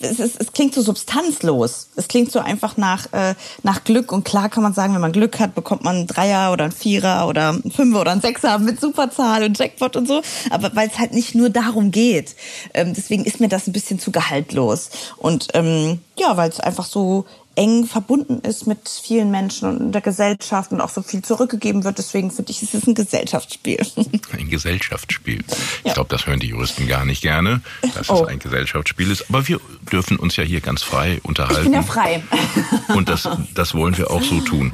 Es, 0.00 0.18
es, 0.18 0.36
es, 0.36 0.52
klingt 0.52 0.74
so 0.74 0.82
substanzlos. 0.82 1.88
Es 1.96 2.08
klingt 2.08 2.30
so 2.30 2.40
einfach 2.40 2.76
nach, 2.76 3.10
äh, 3.12 3.34
nach 3.62 3.84
Glück. 3.84 4.12
Und 4.12 4.24
klar 4.24 4.48
kann 4.48 4.62
man 4.62 4.74
sagen, 4.74 4.92
wenn 4.94 5.00
man 5.00 5.12
Glück 5.12 5.40
hat, 5.40 5.54
bekommt 5.54 5.82
man 5.82 5.96
einen 5.96 6.06
Dreier 6.06 6.52
oder 6.52 6.64
einen 6.64 6.72
Vierer 6.72 7.26
oder 7.26 7.50
einen 7.50 7.70
Fünfer 7.70 8.00
oder 8.02 8.12
einen 8.12 8.20
Sechser 8.20 8.58
mit 8.58 8.80
Superzahl 8.80 9.44
und 9.44 9.58
Jackpot 9.58 9.96
und 9.96 10.06
so. 10.06 10.20
Aber 10.50 10.74
weil 10.74 10.88
es 10.88 10.98
halt 10.98 11.14
nicht 11.14 11.34
nur 11.34 11.50
darum 11.50 11.90
geht. 11.90 12.36
Ähm, 12.74 12.92
deswegen 12.94 13.24
ist 13.24 13.40
mir 13.40 13.48
das 13.48 13.66
ein 13.66 13.72
bisschen 13.72 13.98
zu 13.98 14.12
gehaltlos. 14.12 14.90
Und 15.16 15.48
ähm, 15.54 16.00
ja, 16.18 16.36
weil 16.36 16.50
es 16.50 16.60
einfach 16.60 16.84
so 16.84 17.24
eng 17.54 17.86
verbunden 17.86 18.40
ist 18.40 18.66
mit 18.66 18.88
vielen 18.88 19.30
Menschen 19.30 19.68
und 19.68 19.92
der 19.92 20.00
Gesellschaft 20.00 20.72
und 20.72 20.80
auch 20.80 20.88
so 20.88 21.02
viel 21.02 21.22
zurückgegeben 21.22 21.84
wird. 21.84 21.98
Deswegen 21.98 22.30
finde 22.30 22.50
ich, 22.50 22.62
ist 22.62 22.74
es 22.74 22.86
ein 22.86 22.94
Gesellschaftsspiel. 22.94 23.84
Ein 24.32 24.48
Gesellschaftsspiel. 24.48 25.44
Ja. 25.48 25.56
Ich 25.84 25.94
glaube, 25.94 26.08
das 26.08 26.26
hören 26.26 26.40
die 26.40 26.48
Juristen 26.48 26.86
gar 26.86 27.04
nicht 27.04 27.22
gerne, 27.22 27.60
dass 27.94 28.08
oh. 28.08 28.22
es 28.22 28.28
ein 28.28 28.38
Gesellschaftsspiel 28.38 29.10
ist. 29.10 29.28
Aber 29.28 29.46
wir 29.46 29.60
dürfen 29.90 30.16
uns 30.16 30.36
ja 30.36 30.44
hier 30.44 30.60
ganz 30.60 30.82
frei 30.82 31.20
unterhalten. 31.22 31.60
Ich 31.60 31.64
bin 31.64 31.74
ja 31.74 31.82
frei. 31.82 32.22
Und 32.94 33.08
das, 33.08 33.28
das 33.54 33.74
wollen 33.74 33.96
wir 33.98 34.10
auch 34.10 34.22
so 34.22 34.40
tun. 34.40 34.72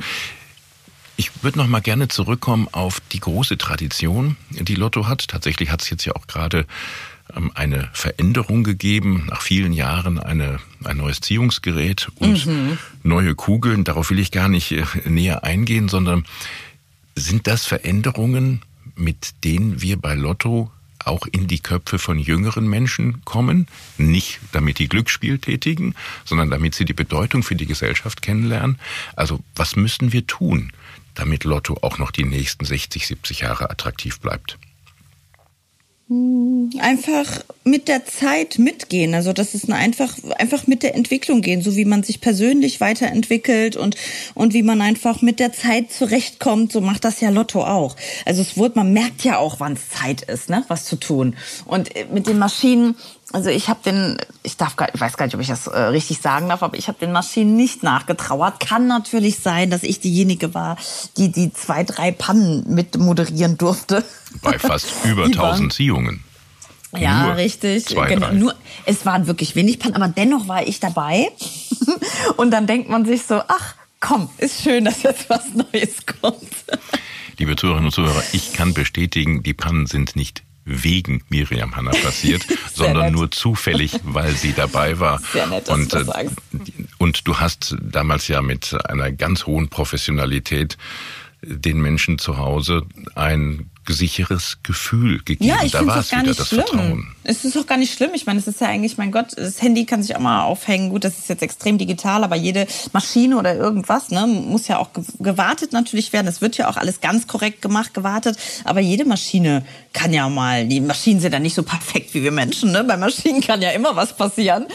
Ich 1.17 1.43
würde 1.43 1.59
noch 1.59 1.67
mal 1.67 1.81
gerne 1.81 2.07
zurückkommen 2.07 2.69
auf 2.71 3.01
die 3.13 3.19
große 3.19 3.59
Tradition, 3.59 4.37
die 4.51 4.77
Lotto 4.77 5.09
hat. 5.09 5.27
Tatsächlich 5.27 5.71
hat 5.73 5.83
es 5.83 5.91
jetzt 5.91 6.05
ja 6.05 6.15
auch 6.15 6.29
gerade 6.29 6.65
eine 7.55 7.89
Veränderung 7.93 8.65
gegeben, 8.65 9.27
nach 9.29 9.43
vielen 9.43 9.73
Jahren 9.73 10.19
eine, 10.19 10.61
ein 10.85 10.97
neues 10.97 11.21
Ziehungsgerät 11.21 12.09
und 12.17 12.47
mhm. 12.47 12.79
neue 13.03 13.35
Kugeln. 13.35 13.85
Darauf 13.85 14.11
will 14.11 14.19
ich 14.19 14.31
gar 14.31 14.49
nicht 14.49 14.73
äh, 14.73 14.85
näher 15.07 15.45
eingehen, 15.45 15.89
sondern 15.89 16.25
sind 17.15 17.47
das 17.47 17.67
Veränderungen, 17.67 18.63
mit 18.95 19.45
denen 19.45 19.83
wir 19.83 19.97
bei 19.97 20.15
Lotto 20.15 20.71
auch 21.05 21.27
in 21.31 21.47
die 21.47 21.61
Köpfe 21.61 21.99
von 21.99 22.19
jüngeren 22.19 22.69
Menschen 22.69 23.25
kommen, 23.25 23.67
nicht 23.97 24.41
damit 24.53 24.79
die 24.79 24.89
Glücksspiel 24.89 25.39
tätigen, 25.39 25.95
sondern 26.25 26.51
damit 26.51 26.75
sie 26.75 26.85
die 26.85 26.93
Bedeutung 26.93 27.43
für 27.43 27.55
die 27.55 27.67
Gesellschaft 27.67 28.23
kennenlernen. 28.23 28.79
Also 29.17 29.41
was 29.55 29.77
müssen 29.77 30.13
wir 30.13 30.27
tun, 30.27 30.73
damit 31.15 31.45
Lotto 31.45 31.79
auch 31.83 31.99
noch 31.99 32.11
die 32.11 32.25
nächsten 32.25 32.65
60, 32.65 33.07
70 33.07 33.41
Jahre 33.41 33.71
attraktiv 33.71 34.21
bleibt? 34.21 34.59
Einfach 36.11 37.45
mit 37.65 37.87
der 37.87 38.07
Zeit 38.07 38.59
mitgehen. 38.59 39.15
Also 39.15 39.35
das 39.35 39.55
ist 39.55 39.71
einfach, 39.71 40.17
einfach 40.39 40.67
mit 40.67 40.83
der 40.83 40.95
Entwicklung 40.95 41.43
gehen, 41.43 41.61
so 41.61 41.77
wie 41.77 41.85
man 41.85 42.03
sich 42.03 42.23
persönlich 42.23 42.81
weiterentwickelt 42.81 43.77
und, 43.77 43.95
und 44.35 44.55
wie 44.55 44.63
man 44.63 44.81
einfach 44.81 45.21
mit 45.21 45.39
der 45.39 45.53
Zeit 45.53 45.93
zurechtkommt. 45.93 46.73
So 46.73 46.81
macht 46.81 47.05
das 47.05 47.21
ja 47.21 47.29
Lotto 47.29 47.63
auch. 47.63 47.95
Also 48.25 48.41
es 48.41 48.57
wurde, 48.57 48.77
man 48.77 48.95
merkt 48.95 49.23
ja 49.23 49.37
auch, 49.37 49.61
wann 49.61 49.75
es 49.75 49.91
Zeit 49.91 50.23
ist, 50.23 50.49
ne, 50.49 50.65
was 50.69 50.87
zu 50.87 50.97
tun. 50.97 51.37
Und 51.67 51.91
mit 52.11 52.27
den 52.27 52.39
Maschinen, 52.39 52.95
also 53.33 53.51
ich 53.51 53.69
habe 53.69 53.81
den, 53.85 54.17
ich 54.43 54.57
darf 54.57 54.77
gar, 54.77 54.93
ich 54.95 55.01
weiß 55.01 55.17
gar 55.17 55.27
nicht, 55.27 55.35
ob 55.35 55.41
ich 55.41 55.49
das 55.49 55.67
äh, 55.67 55.79
richtig 55.79 56.21
sagen 56.21 56.49
darf, 56.49 56.63
aber 56.63 56.79
ich 56.79 56.89
habe 56.89 56.99
den 56.99 57.13
Maschinen 57.13 57.57
nicht 57.57 57.83
nachgetrauert. 57.83 58.61
Kann 58.61 58.87
natürlich 58.87 59.41
sein, 59.41 59.71
dass 59.71 59.83
ich 59.83 60.01
diejenige 60.01 60.55
war, 60.55 60.77
die 61.17 61.31
die 61.31 61.53
zwei, 61.53 61.85
drei 61.85 62.11
Pannen 62.11 62.65
mit 62.73 62.97
moderieren 62.97 63.59
durfte. 63.59 64.05
Bei 64.43 64.59
fast 64.59 64.87
über 65.05 65.25
1000 65.25 65.73
Ziehungen. 65.73 66.25
Ja, 66.97 67.27
nur 67.27 67.37
richtig. 67.37 67.85
Zwei, 67.85 68.09
genau, 68.09 68.33
nur, 68.33 68.55
es 68.87 69.05
waren 69.05 69.27
wirklich 69.27 69.55
wenig 69.55 69.79
Pannen, 69.79 69.97
aber 69.97 70.09
dennoch 70.09 70.49
war 70.49 70.67
ich 70.67 70.81
dabei. 70.81 71.29
Und 72.37 72.51
dann 72.51 72.67
denkt 72.67 72.89
man 72.89 73.05
sich 73.05 73.25
so, 73.25 73.43
ach 73.47 73.75
komm, 74.01 74.31
ist 74.39 74.63
schön, 74.63 74.87
dass 74.87 75.03
jetzt 75.03 75.29
was 75.29 75.53
Neues 75.55 76.07
kommt. 76.21 76.43
Liebe 77.37 77.57
Zuhörerinnen 77.57 77.87
und 77.87 77.93
Zuhörer, 77.93 78.23
ich 78.33 78.53
kann 78.53 78.75
bestätigen, 78.75 79.43
die 79.43 79.55
Pannen 79.55 79.87
sind 79.87 80.17
nicht 80.17 80.43
wegen 80.69 81.23
Miriam 81.31 81.75
Hanna 81.75 81.91
passiert, 81.91 82.47
sondern 82.75 83.07
nett. 83.07 83.15
nur 83.15 83.31
zufällig, 83.31 83.99
weil 84.05 84.35
sie 84.35 84.53
dabei 84.53 85.01
war. 85.01 85.19
Sehr 85.33 85.47
nett, 85.47 85.69
dass 85.69 85.75
und, 85.75 85.93
du 85.93 85.99
das 85.99 86.09
äh, 86.09 86.13
sagst. 86.13 86.37
und 86.99 87.27
du 87.27 87.37
hast 87.39 87.77
damals 87.81 88.29
ja 88.29 88.43
mit 88.43 88.77
einer 88.89 89.11
ganz 89.11 89.47
hohen 89.47 89.69
Professionalität 89.69 90.77
den 91.43 91.81
Menschen 91.81 92.19
zu 92.19 92.37
Hause 92.37 92.85
ein 93.15 93.71
sicheres 93.93 94.59
Gefühl 94.63 95.19
gegeben. 95.25 95.45
Ja, 95.45 95.57
ich 95.65 95.73
finde 95.75 95.95
es 95.99 96.07
auch 96.07 96.11
gar 96.11 96.23
nicht 96.23 96.47
schlimm. 96.47 96.63
Vertrauen. 96.67 97.15
Es 97.25 97.45
ist 97.45 97.57
auch 97.59 97.67
gar 97.67 97.77
nicht 97.79 97.93
schlimm. 97.95 98.11
Ich 98.15 98.27
meine, 98.27 98.39
es 98.39 98.47
ist 98.47 98.61
ja 98.61 98.69
eigentlich, 98.69 98.97
mein 98.97 99.13
Gott, 99.13 99.29
das 99.37 99.61
Handy 99.61 99.85
kann 99.85 100.03
sich 100.03 100.17
auch 100.17 100.21
mal 100.21 100.43
aufhängen. 100.45 100.91
Gut, 100.91 101.05
das 101.05 101.19
ist 101.19 101.29
jetzt 101.29 101.43
extrem 101.43 101.77
digital, 101.79 102.25
aber 102.25 102.37
jede 102.37 102.67
Maschine 102.93 103.37
oder 103.39 103.55
irgendwas 103.55 104.11
ne, 104.11 104.27
muss 104.27 104.69
ja 104.69 104.79
auch 104.79 104.93
ge- 104.93 105.05
gewartet 105.19 105.73
natürlich 105.73 106.13
werden. 106.13 106.27
Es 106.27 106.41
wird 106.41 106.57
ja 106.57 106.69
auch 106.71 106.77
alles 106.77 107.01
ganz 107.01 107.27
korrekt 107.27 107.61
gemacht, 107.63 107.93
gewartet. 107.95 108.39
Aber 108.65 108.81
jede 108.81 109.05
Maschine 109.05 109.65
kann 109.93 110.13
ja 110.13 110.29
mal, 110.29 110.67
die 110.67 110.81
Maschinen 110.81 111.21
sind 111.21 111.33
ja 111.33 111.39
nicht 111.39 111.55
so 111.55 111.63
perfekt 111.63 112.15
wie 112.15 112.23
wir 112.23 112.33
Menschen. 112.33 112.73
Ne? 112.73 112.85
Bei 112.85 112.97
Maschinen 112.97 113.41
kann 113.41 113.61
ja 113.63 113.71
immer 113.71 113.95
was 113.97 114.17
passieren. 114.17 114.67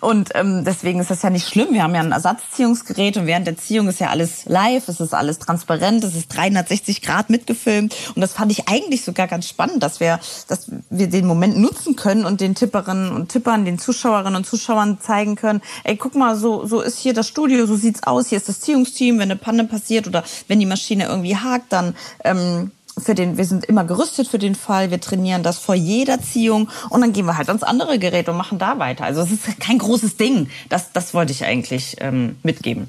Und 0.00 0.30
ähm, 0.34 0.64
deswegen 0.64 1.00
ist 1.00 1.10
das 1.10 1.22
ja 1.22 1.30
nicht 1.30 1.46
schlimm. 1.48 1.68
Wir 1.72 1.82
haben 1.82 1.94
ja 1.94 2.00
ein 2.00 2.12
Ersatzziehungsgerät 2.12 3.16
und 3.16 3.26
während 3.26 3.46
der 3.46 3.56
Ziehung 3.56 3.88
ist 3.88 4.00
ja 4.00 4.08
alles 4.08 4.44
live, 4.46 4.88
es 4.88 5.00
ist 5.00 5.14
alles 5.14 5.38
transparent, 5.38 6.04
es 6.04 6.14
ist 6.14 6.28
360 6.34 7.02
Grad 7.02 7.30
mitgefilmt. 7.30 7.94
Und 8.14 8.20
das 8.22 8.32
fand 8.32 8.50
ich 8.52 8.57
eigentlich 8.66 9.04
sogar 9.04 9.28
ganz 9.28 9.48
spannend, 9.48 9.82
dass 9.82 10.00
wir, 10.00 10.18
dass 10.48 10.70
wir 10.90 11.08
den 11.08 11.26
Moment 11.26 11.58
nutzen 11.58 11.94
können 11.94 12.24
und 12.24 12.40
den 12.40 12.54
Tipperinnen 12.54 13.12
und 13.12 13.28
Tippern, 13.28 13.64
den 13.64 13.78
Zuschauerinnen 13.78 14.36
und 14.36 14.46
Zuschauern 14.46 14.98
zeigen 15.00 15.36
können, 15.36 15.60
ey, 15.84 15.96
guck 15.96 16.14
mal, 16.14 16.36
so, 16.36 16.66
so 16.66 16.80
ist 16.80 16.98
hier 16.98 17.14
das 17.14 17.28
Studio, 17.28 17.66
so 17.66 17.76
sieht's 17.76 18.02
aus, 18.02 18.28
hier 18.28 18.38
ist 18.38 18.48
das 18.48 18.60
Ziehungsteam, 18.60 19.18
wenn 19.18 19.30
eine 19.30 19.36
Panne 19.36 19.64
passiert 19.64 20.06
oder 20.06 20.24
wenn 20.48 20.60
die 20.60 20.66
Maschine 20.66 21.06
irgendwie 21.06 21.36
hakt, 21.36 21.72
dann 21.72 21.94
ähm, 22.24 22.70
für 23.00 23.14
den, 23.14 23.36
wir 23.36 23.44
sind 23.44 23.64
immer 23.64 23.84
gerüstet 23.84 24.28
für 24.28 24.38
den 24.38 24.54
Fall, 24.54 24.90
wir 24.90 25.00
trainieren 25.00 25.42
das 25.42 25.58
vor 25.58 25.74
jeder 25.74 26.20
Ziehung 26.20 26.68
und 26.90 27.00
dann 27.00 27.12
gehen 27.12 27.26
wir 27.26 27.36
halt 27.36 27.48
ans 27.48 27.62
andere 27.62 27.98
Gerät 27.98 28.28
und 28.28 28.36
machen 28.36 28.58
da 28.58 28.78
weiter. 28.78 29.04
Also 29.04 29.22
es 29.22 29.30
ist 29.30 29.60
kein 29.60 29.78
großes 29.78 30.16
Ding. 30.16 30.48
Das, 30.68 30.92
das 30.92 31.14
wollte 31.14 31.32
ich 31.32 31.44
eigentlich 31.44 31.96
ähm, 32.00 32.36
mitgeben. 32.42 32.88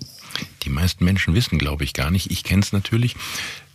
Die 0.64 0.70
meisten 0.70 1.04
Menschen 1.06 1.34
wissen, 1.36 1.58
glaube 1.58 1.84
ich, 1.84 1.94
gar 1.94 2.12
nicht, 2.12 2.32
ich 2.32 2.44
kenne 2.44 2.62
es 2.62 2.72
natürlich, 2.72 3.16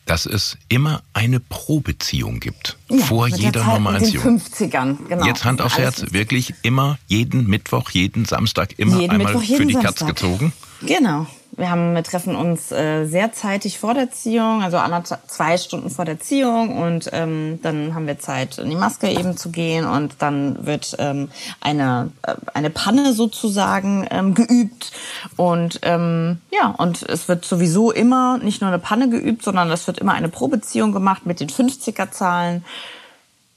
dass 0.06 0.26
es 0.26 0.58
immer 0.68 1.02
eine 1.12 1.40
Probeziehung 1.40 2.40
gibt. 2.40 2.76
vor 3.06 3.26
mit 3.26 3.34
der 3.34 3.40
jeder 3.40 3.62
Zeit 3.62 4.00
den 4.00 4.04
Ziehung. 4.04 4.38
50ern, 4.38 4.96
genau. 5.08 5.24
Jetzt 5.24 5.44
Hand 5.44 5.62
aufs 5.62 5.78
Herz, 5.78 6.04
wirklich 6.10 6.54
immer, 6.62 6.98
jeden 7.06 7.46
Mittwoch, 7.46 7.90
jeden 7.90 8.24
Samstag, 8.24 8.78
immer 8.78 9.00
Jeden 9.00 9.12
einmal 9.12 9.34
Mittwoch, 9.34 9.56
für 9.56 9.66
die 9.66 9.74
Katz 9.74 10.04
gezogen. 10.04 10.52
Genau. 10.82 11.26
Wir 11.56 11.70
haben, 11.70 11.94
wir 11.94 12.02
treffen 12.02 12.34
uns 12.34 12.72
äh, 12.72 13.06
sehr 13.06 13.32
zeitig 13.32 13.78
vor 13.78 13.94
der 13.94 14.10
Ziehung, 14.10 14.62
also 14.62 14.78
anderthalb, 14.78 15.20
zwei 15.28 15.56
Stunden 15.56 15.88
vor 15.90 16.04
der 16.04 16.18
Ziehung 16.18 16.78
und 16.82 17.10
ähm, 17.12 17.60
dann 17.62 17.94
haben 17.94 18.06
wir 18.06 18.18
Zeit, 18.18 18.58
in 18.58 18.70
die 18.70 18.76
Maske 18.76 19.08
eben 19.08 19.36
zu 19.36 19.50
gehen 19.50 19.86
und 19.86 20.16
dann 20.18 20.66
wird 20.66 20.96
ähm, 20.98 21.30
eine 21.60 22.10
äh, 22.22 22.34
eine 22.54 22.70
Panne 22.70 23.12
sozusagen 23.12 24.06
ähm, 24.10 24.34
geübt 24.34 24.92
und 25.36 25.80
ähm, 25.82 26.40
ja 26.50 26.74
und 26.76 27.02
es 27.02 27.28
wird 27.28 27.44
sowieso 27.44 27.92
immer 27.92 28.38
nicht 28.38 28.60
nur 28.60 28.68
eine 28.68 28.80
Panne 28.80 29.08
geübt, 29.08 29.44
sondern 29.44 29.70
es 29.70 29.86
wird 29.86 29.98
immer 29.98 30.14
eine 30.14 30.28
Probeziehung 30.28 30.92
gemacht 30.92 31.26
mit 31.26 31.40
den 31.40 31.48
50er 31.48 32.10
Zahlen. 32.10 32.64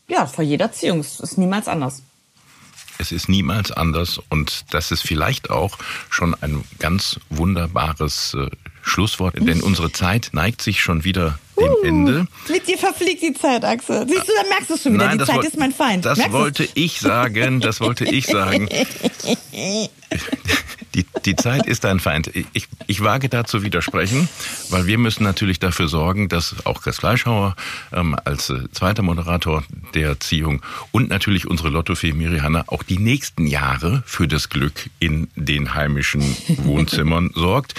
Ja, 0.08 0.26
vor 0.26 0.44
jeder 0.44 0.72
Ziehung. 0.72 1.00
Es 1.00 1.20
ist 1.20 1.38
niemals 1.38 1.68
anders. 1.68 2.02
Es 2.98 3.12
ist 3.12 3.30
niemals 3.30 3.72
anders 3.72 4.20
und 4.30 4.66
das 4.72 4.92
ist 4.92 5.02
vielleicht 5.02 5.50
auch 5.50 5.78
schon 6.10 6.36
ein 6.42 6.64
ganz 6.80 7.20
wunderbares 7.30 8.34
äh, 8.34 8.50
Schlusswort, 8.82 9.36
denn 9.38 9.62
unsere 9.62 9.92
Zeit 9.92 10.30
neigt 10.32 10.62
sich 10.62 10.82
schon 10.82 11.04
wieder 11.04 11.40
dem 11.58 11.76
Ende. 11.84 12.28
Mit 12.50 12.68
dir 12.68 12.78
verfliegt 12.78 13.22
die 13.22 13.34
Zeit, 13.34 13.66
Axel. 13.66 14.08
Siehst 14.08 14.28
du, 14.28 14.32
dann 14.36 14.50
merkst 14.50 14.70
du 14.70 14.74
es 14.76 14.84
schon 14.84 14.94
wieder. 14.94 15.10
die 15.10 15.18
das 15.18 15.28
Zeit 15.28 15.44
ist 15.44 15.58
mein 15.58 15.72
Feind. 15.72 16.06
Das 16.06 16.18
Merkst 16.18 16.34
wollte 16.34 16.68
ich 16.74 17.00
sagen, 17.00 17.60
das 17.60 17.82
wollte 17.82 18.06
ich 18.06 18.26
sagen. 18.28 18.70
Die, 20.98 21.06
die 21.26 21.36
Zeit 21.36 21.68
ist 21.68 21.84
dein 21.84 22.00
Feind. 22.00 22.32
Ich, 22.54 22.68
ich 22.88 23.04
wage 23.04 23.30
da 23.30 23.44
zu 23.44 23.62
widersprechen, 23.62 24.28
weil 24.70 24.88
wir 24.88 24.98
müssen 24.98 25.24
natürlich 25.24 25.60
dafür 25.60 25.88
sorgen, 25.88 26.28
dass 26.28 26.56
auch 26.66 26.82
Chris 26.82 26.98
Fleischhauer 26.98 27.56
ähm, 27.94 28.16
als 28.26 28.50
äh, 28.50 28.64
zweiter 28.72 29.04
Moderator 29.04 29.64
der 29.94 30.20
Ziehung 30.20 30.64
und 30.92 31.10
natürlich 31.10 31.48
unsere 31.48 31.70
Lottofee 31.70 32.14
Miri 32.14 32.40
Hanna 32.40 32.64
auch 32.68 32.82
die 32.82 32.98
nächsten 32.98 33.46
Jahre 33.46 34.02
für 34.08 34.28
das 34.28 34.50
Glück 34.50 34.90
in 35.00 35.28
den 35.36 35.76
heimischen 35.76 36.24
Wohnzimmern 36.64 37.30
sorgt. 37.36 37.76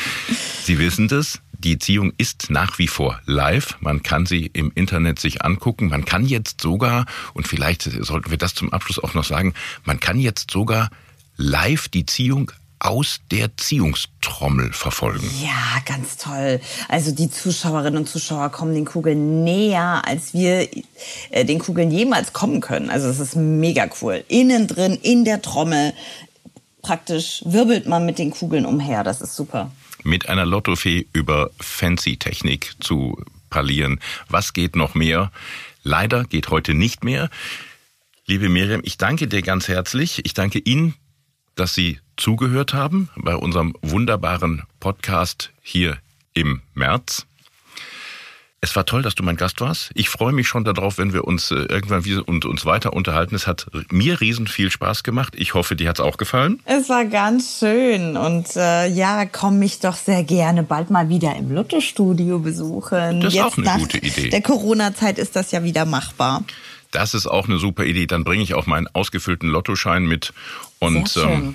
Sie 0.63 0.79
wissen 0.79 1.09
das. 1.09 1.41
Die 1.59 1.79
Ziehung 1.79 2.13
ist 2.19 2.51
nach 2.51 2.79
wie 2.79 2.87
vor 2.87 3.21
live. 3.27 3.77
Man 3.81 4.05
kann 4.05 4.27
sie 4.27 4.47
im 4.53 4.71
Internet 4.75 5.19
sich 5.19 5.43
angucken. 5.45 5.89
Man 5.89 6.05
kann 6.05 6.25
jetzt 6.25 6.61
sogar, 6.61 7.05
und 7.35 7.49
vielleicht 7.49 7.83
sollten 7.83 8.31
wir 8.31 8.39
das 8.39 8.55
zum 8.55 8.73
Abschluss 8.73 9.03
auch 9.03 9.15
noch 9.15 9.25
sagen, 9.25 9.55
man 9.85 9.99
kann 9.99 10.21
jetzt 10.21 10.53
sogar 10.53 10.91
live 11.37 11.89
die 11.89 12.07
Ziehung 12.07 12.53
aus 12.79 13.19
der 13.33 13.57
Ziehungstrommel 13.57 14.73
verfolgen. 14.73 15.29
Ja, 15.43 15.81
ganz 15.85 16.17
toll. 16.17 16.61
Also 16.89 17.11
die 17.11 17.29
Zuschauerinnen 17.29 17.99
und 17.99 18.09
Zuschauer 18.09 18.51
kommen 18.51 18.75
den 18.75 18.85
Kugeln 18.85 19.43
näher, 19.43 20.03
als 20.07 20.33
wir 20.35 20.69
äh, 21.31 21.45
den 21.45 21.59
Kugeln 21.59 21.91
jemals 21.91 22.33
kommen 22.33 22.61
können. 22.61 22.89
Also 22.89 23.09
es 23.09 23.19
ist 23.19 23.35
mega 23.35 23.89
cool. 24.01 24.25
Innen 24.29 24.69
drin, 24.69 24.97
in 25.03 25.25
der 25.25 25.43
Trommel, 25.43 25.93
praktisch 26.83 27.43
wirbelt 27.45 27.87
man 27.87 28.07
mit 28.07 28.19
den 28.19 28.31
Kugeln 28.31 28.65
umher. 28.65 29.03
Das 29.03 29.21
ist 29.21 29.35
super. 29.35 29.73
Mit 30.05 30.29
einer 30.29 30.47
Lottofee 30.47 31.07
über 31.13 31.51
Fancy-Technik 31.61 32.75
zu 32.81 33.23
parlieren. 33.51 34.01
Was 34.29 34.53
geht 34.53 34.77
noch 34.77 34.95
mehr? 34.95 35.33
Leider 35.83 36.25
geht 36.25 36.51
heute 36.51 36.75
nicht 36.75 37.05
mehr. 37.05 37.31
Liebe 38.27 38.49
Miriam, 38.49 38.83
ich 38.85 38.99
danke 38.99 39.27
dir 39.27 39.43
ganz 39.43 39.69
herzlich. 39.69 40.25
Ich 40.25 40.35
danke 40.35 40.59
Ihnen, 40.59 40.95
dass 41.55 41.75
Sie 41.75 41.99
zugehört 42.17 42.75
haben 42.75 43.09
bei 43.17 43.35
unserem 43.35 43.75
wunderbaren 43.81 44.65
Podcast 44.81 45.53
hier 45.63 45.99
im 46.35 46.63
März. 46.75 47.28
Es 48.61 48.75
war 48.75 48.85
toll, 48.85 49.03
dass 49.03 49.15
du 49.15 49.23
mein 49.23 49.37
Gast 49.37 49.61
warst. 49.61 49.91
Ich 49.95 50.09
freue 50.09 50.33
mich 50.33 50.49
schon 50.49 50.65
darauf, 50.65 50.99
wenn 50.99 51.13
wir 51.13 51.25
uns 51.25 51.53
äh, 51.53 51.55
irgendwann 51.55 52.05
wieder 52.05 52.27
und 52.27 52.45
uns 52.45 52.65
weiter 52.67 52.93
unterhalten. 52.93 53.37
Es 53.37 53.47
hat 53.47 53.67
mir 53.93 54.21
riesen 54.21 54.49
viel 54.49 54.73
Spaß 54.73 55.05
gemacht. 55.05 55.35
Ich 55.37 55.55
hoffe, 55.55 55.77
dir 55.77 55.89
hat's 55.89 56.01
auch 56.01 56.17
gefallen. 56.17 56.61
Es 56.65 56.89
war 56.89 57.05
ganz 57.05 57.61
schön 57.61 58.17
und 58.17 58.57
äh, 58.57 58.89
ja, 58.89 59.27
komm 59.27 59.61
mich 59.61 59.79
doch 59.79 59.95
sehr 59.95 60.25
gerne 60.25 60.65
bald 60.65 60.91
mal 60.91 61.09
wieder 61.09 61.37
im 61.37 61.53
Lotto-Studio 61.53 62.41
besuchen. 62.41 63.21
Das 63.21 63.33
ist 63.33 63.37
Jetzt 63.37 63.45
auch 63.45 63.57
eine 63.59 63.67
nach 63.67 63.79
gute 63.79 63.99
Idee. 63.99 64.29
Der 64.31 64.43
Corona-Zeit 64.43 65.19
ist 65.19 65.37
das 65.37 65.53
ja 65.53 65.63
wieder 65.63 65.85
machbar. 65.85 66.43
Das 66.91 67.15
ist 67.15 67.29
auch 67.29 67.47
eine 67.47 67.59
super 67.59 67.85
Idee. 67.85 68.07
Dann 68.07 68.25
bringe 68.25 68.43
ich 68.43 68.55
auch 68.55 68.67
meinen 68.67 68.89
ausgefüllten 68.93 69.49
Lottoschein 69.49 70.05
mit. 70.05 70.33
Und 70.81 71.09
Sehr 71.09 71.23
schön. 71.23 71.33
ähm, 71.33 71.55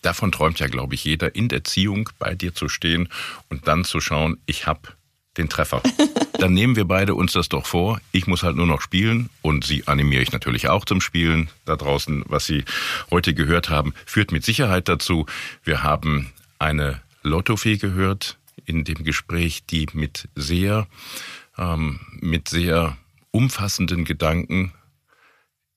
davon 0.00 0.32
träumt 0.32 0.60
ja, 0.60 0.68
glaube 0.68 0.94
ich, 0.94 1.04
jeder, 1.04 1.34
in 1.34 1.48
der 1.48 1.64
Ziehung 1.64 2.08
bei 2.18 2.34
dir 2.34 2.54
zu 2.54 2.70
stehen 2.70 3.10
und 3.50 3.68
dann 3.68 3.84
zu 3.84 4.00
schauen, 4.00 4.38
ich 4.46 4.66
hab 4.66 4.96
den 5.36 5.48
Treffer. 5.48 5.82
Dann 6.38 6.54
nehmen 6.54 6.76
wir 6.76 6.86
beide 6.86 7.14
uns 7.14 7.32
das 7.32 7.48
doch 7.48 7.66
vor. 7.66 8.00
Ich 8.10 8.26
muss 8.26 8.42
halt 8.42 8.56
nur 8.56 8.66
noch 8.66 8.80
spielen 8.80 9.30
und 9.42 9.64
Sie 9.64 9.86
animiere 9.86 10.22
ich 10.22 10.32
natürlich 10.32 10.68
auch 10.68 10.84
zum 10.84 11.00
Spielen. 11.00 11.50
Da 11.64 11.76
draußen, 11.76 12.24
was 12.26 12.46
Sie 12.46 12.64
heute 13.10 13.32
gehört 13.34 13.70
haben, 13.70 13.94
führt 14.06 14.32
mit 14.32 14.44
Sicherheit 14.44 14.88
dazu. 14.88 15.26
Wir 15.62 15.82
haben 15.82 16.32
eine 16.58 17.00
Lottofee 17.22 17.76
gehört 17.76 18.38
in 18.64 18.84
dem 18.84 19.04
Gespräch, 19.04 19.64
die 19.66 19.86
mit 19.92 20.28
sehr, 20.34 20.86
ähm, 21.56 22.00
mit 22.20 22.48
sehr 22.48 22.96
umfassenden 23.30 24.04
Gedanken 24.04 24.72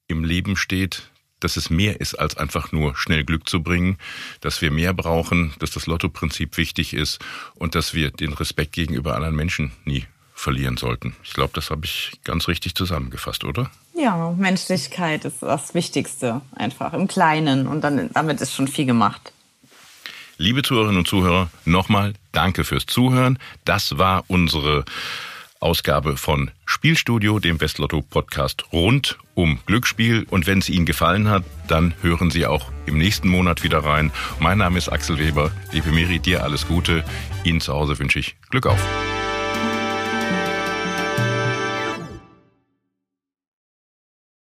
im 0.07 0.23
Leben 0.23 0.55
steht, 0.55 1.11
dass 1.39 1.57
es 1.57 1.69
mehr 1.69 1.99
ist, 1.99 2.15
als 2.15 2.37
einfach 2.37 2.71
nur 2.71 2.95
schnell 2.95 3.23
Glück 3.23 3.47
zu 3.47 3.61
bringen, 3.61 3.97
dass 4.41 4.61
wir 4.61 4.71
mehr 4.71 4.93
brauchen, 4.93 5.53
dass 5.59 5.71
das 5.71 5.87
Lotto-Prinzip 5.87 6.57
wichtig 6.57 6.93
ist 6.93 7.19
und 7.55 7.75
dass 7.75 7.93
wir 7.93 8.11
den 8.11 8.33
Respekt 8.33 8.73
gegenüber 8.73 9.15
anderen 9.15 9.35
Menschen 9.35 9.71
nie 9.83 10.05
verlieren 10.33 10.77
sollten. 10.77 11.15
Ich 11.23 11.33
glaube, 11.33 11.51
das 11.53 11.69
habe 11.71 11.85
ich 11.85 12.11
ganz 12.23 12.47
richtig 12.47 12.75
zusammengefasst, 12.75 13.45
oder? 13.45 13.71
Ja, 13.97 14.31
Menschlichkeit 14.37 15.23
ist 15.25 15.41
das 15.41 15.73
Wichtigste, 15.73 16.41
einfach 16.55 16.93
im 16.93 17.07
Kleinen 17.07 17.67
und 17.67 17.81
dann 17.81 18.09
damit 18.13 18.41
ist 18.41 18.53
schon 18.53 18.67
viel 18.67 18.85
gemacht. 18.85 19.31
Liebe 20.37 20.63
Zuhörerinnen 20.63 20.97
und 20.97 21.07
Zuhörer, 21.07 21.49
nochmal 21.63 22.13
danke 22.33 22.65
fürs 22.65 22.85
Zuhören. 22.85 23.39
Das 23.63 23.97
war 23.97 24.25
unsere 24.27 24.83
Ausgabe 25.59 26.17
von 26.17 26.51
Spielstudio, 26.65 27.39
dem 27.39 27.59
Westlotto-Podcast 27.59 28.65
rund 28.73 29.17
um 29.33 29.59
Glücksspiel. 29.65 30.25
Und 30.29 30.47
wenn 30.47 30.59
es 30.59 30.69
Ihnen 30.69 30.85
gefallen 30.85 31.29
hat, 31.29 31.43
dann 31.67 31.93
hören 32.01 32.31
Sie 32.31 32.45
auch 32.45 32.71
im 32.85 32.97
nächsten 32.97 33.27
Monat 33.29 33.63
wieder 33.63 33.79
rein. 33.79 34.11
Mein 34.39 34.57
Name 34.57 34.77
ist 34.77 34.89
Axel 34.89 35.17
Weber. 35.17 35.51
Liebe 35.71 35.91
Miri, 35.91 36.19
dir 36.19 36.43
alles 36.43 36.67
Gute. 36.67 37.03
Ihnen 37.43 37.61
zu 37.61 37.73
Hause 37.73 37.97
wünsche 37.99 38.19
ich 38.19 38.35
Glück 38.49 38.67
auf. 38.67 38.79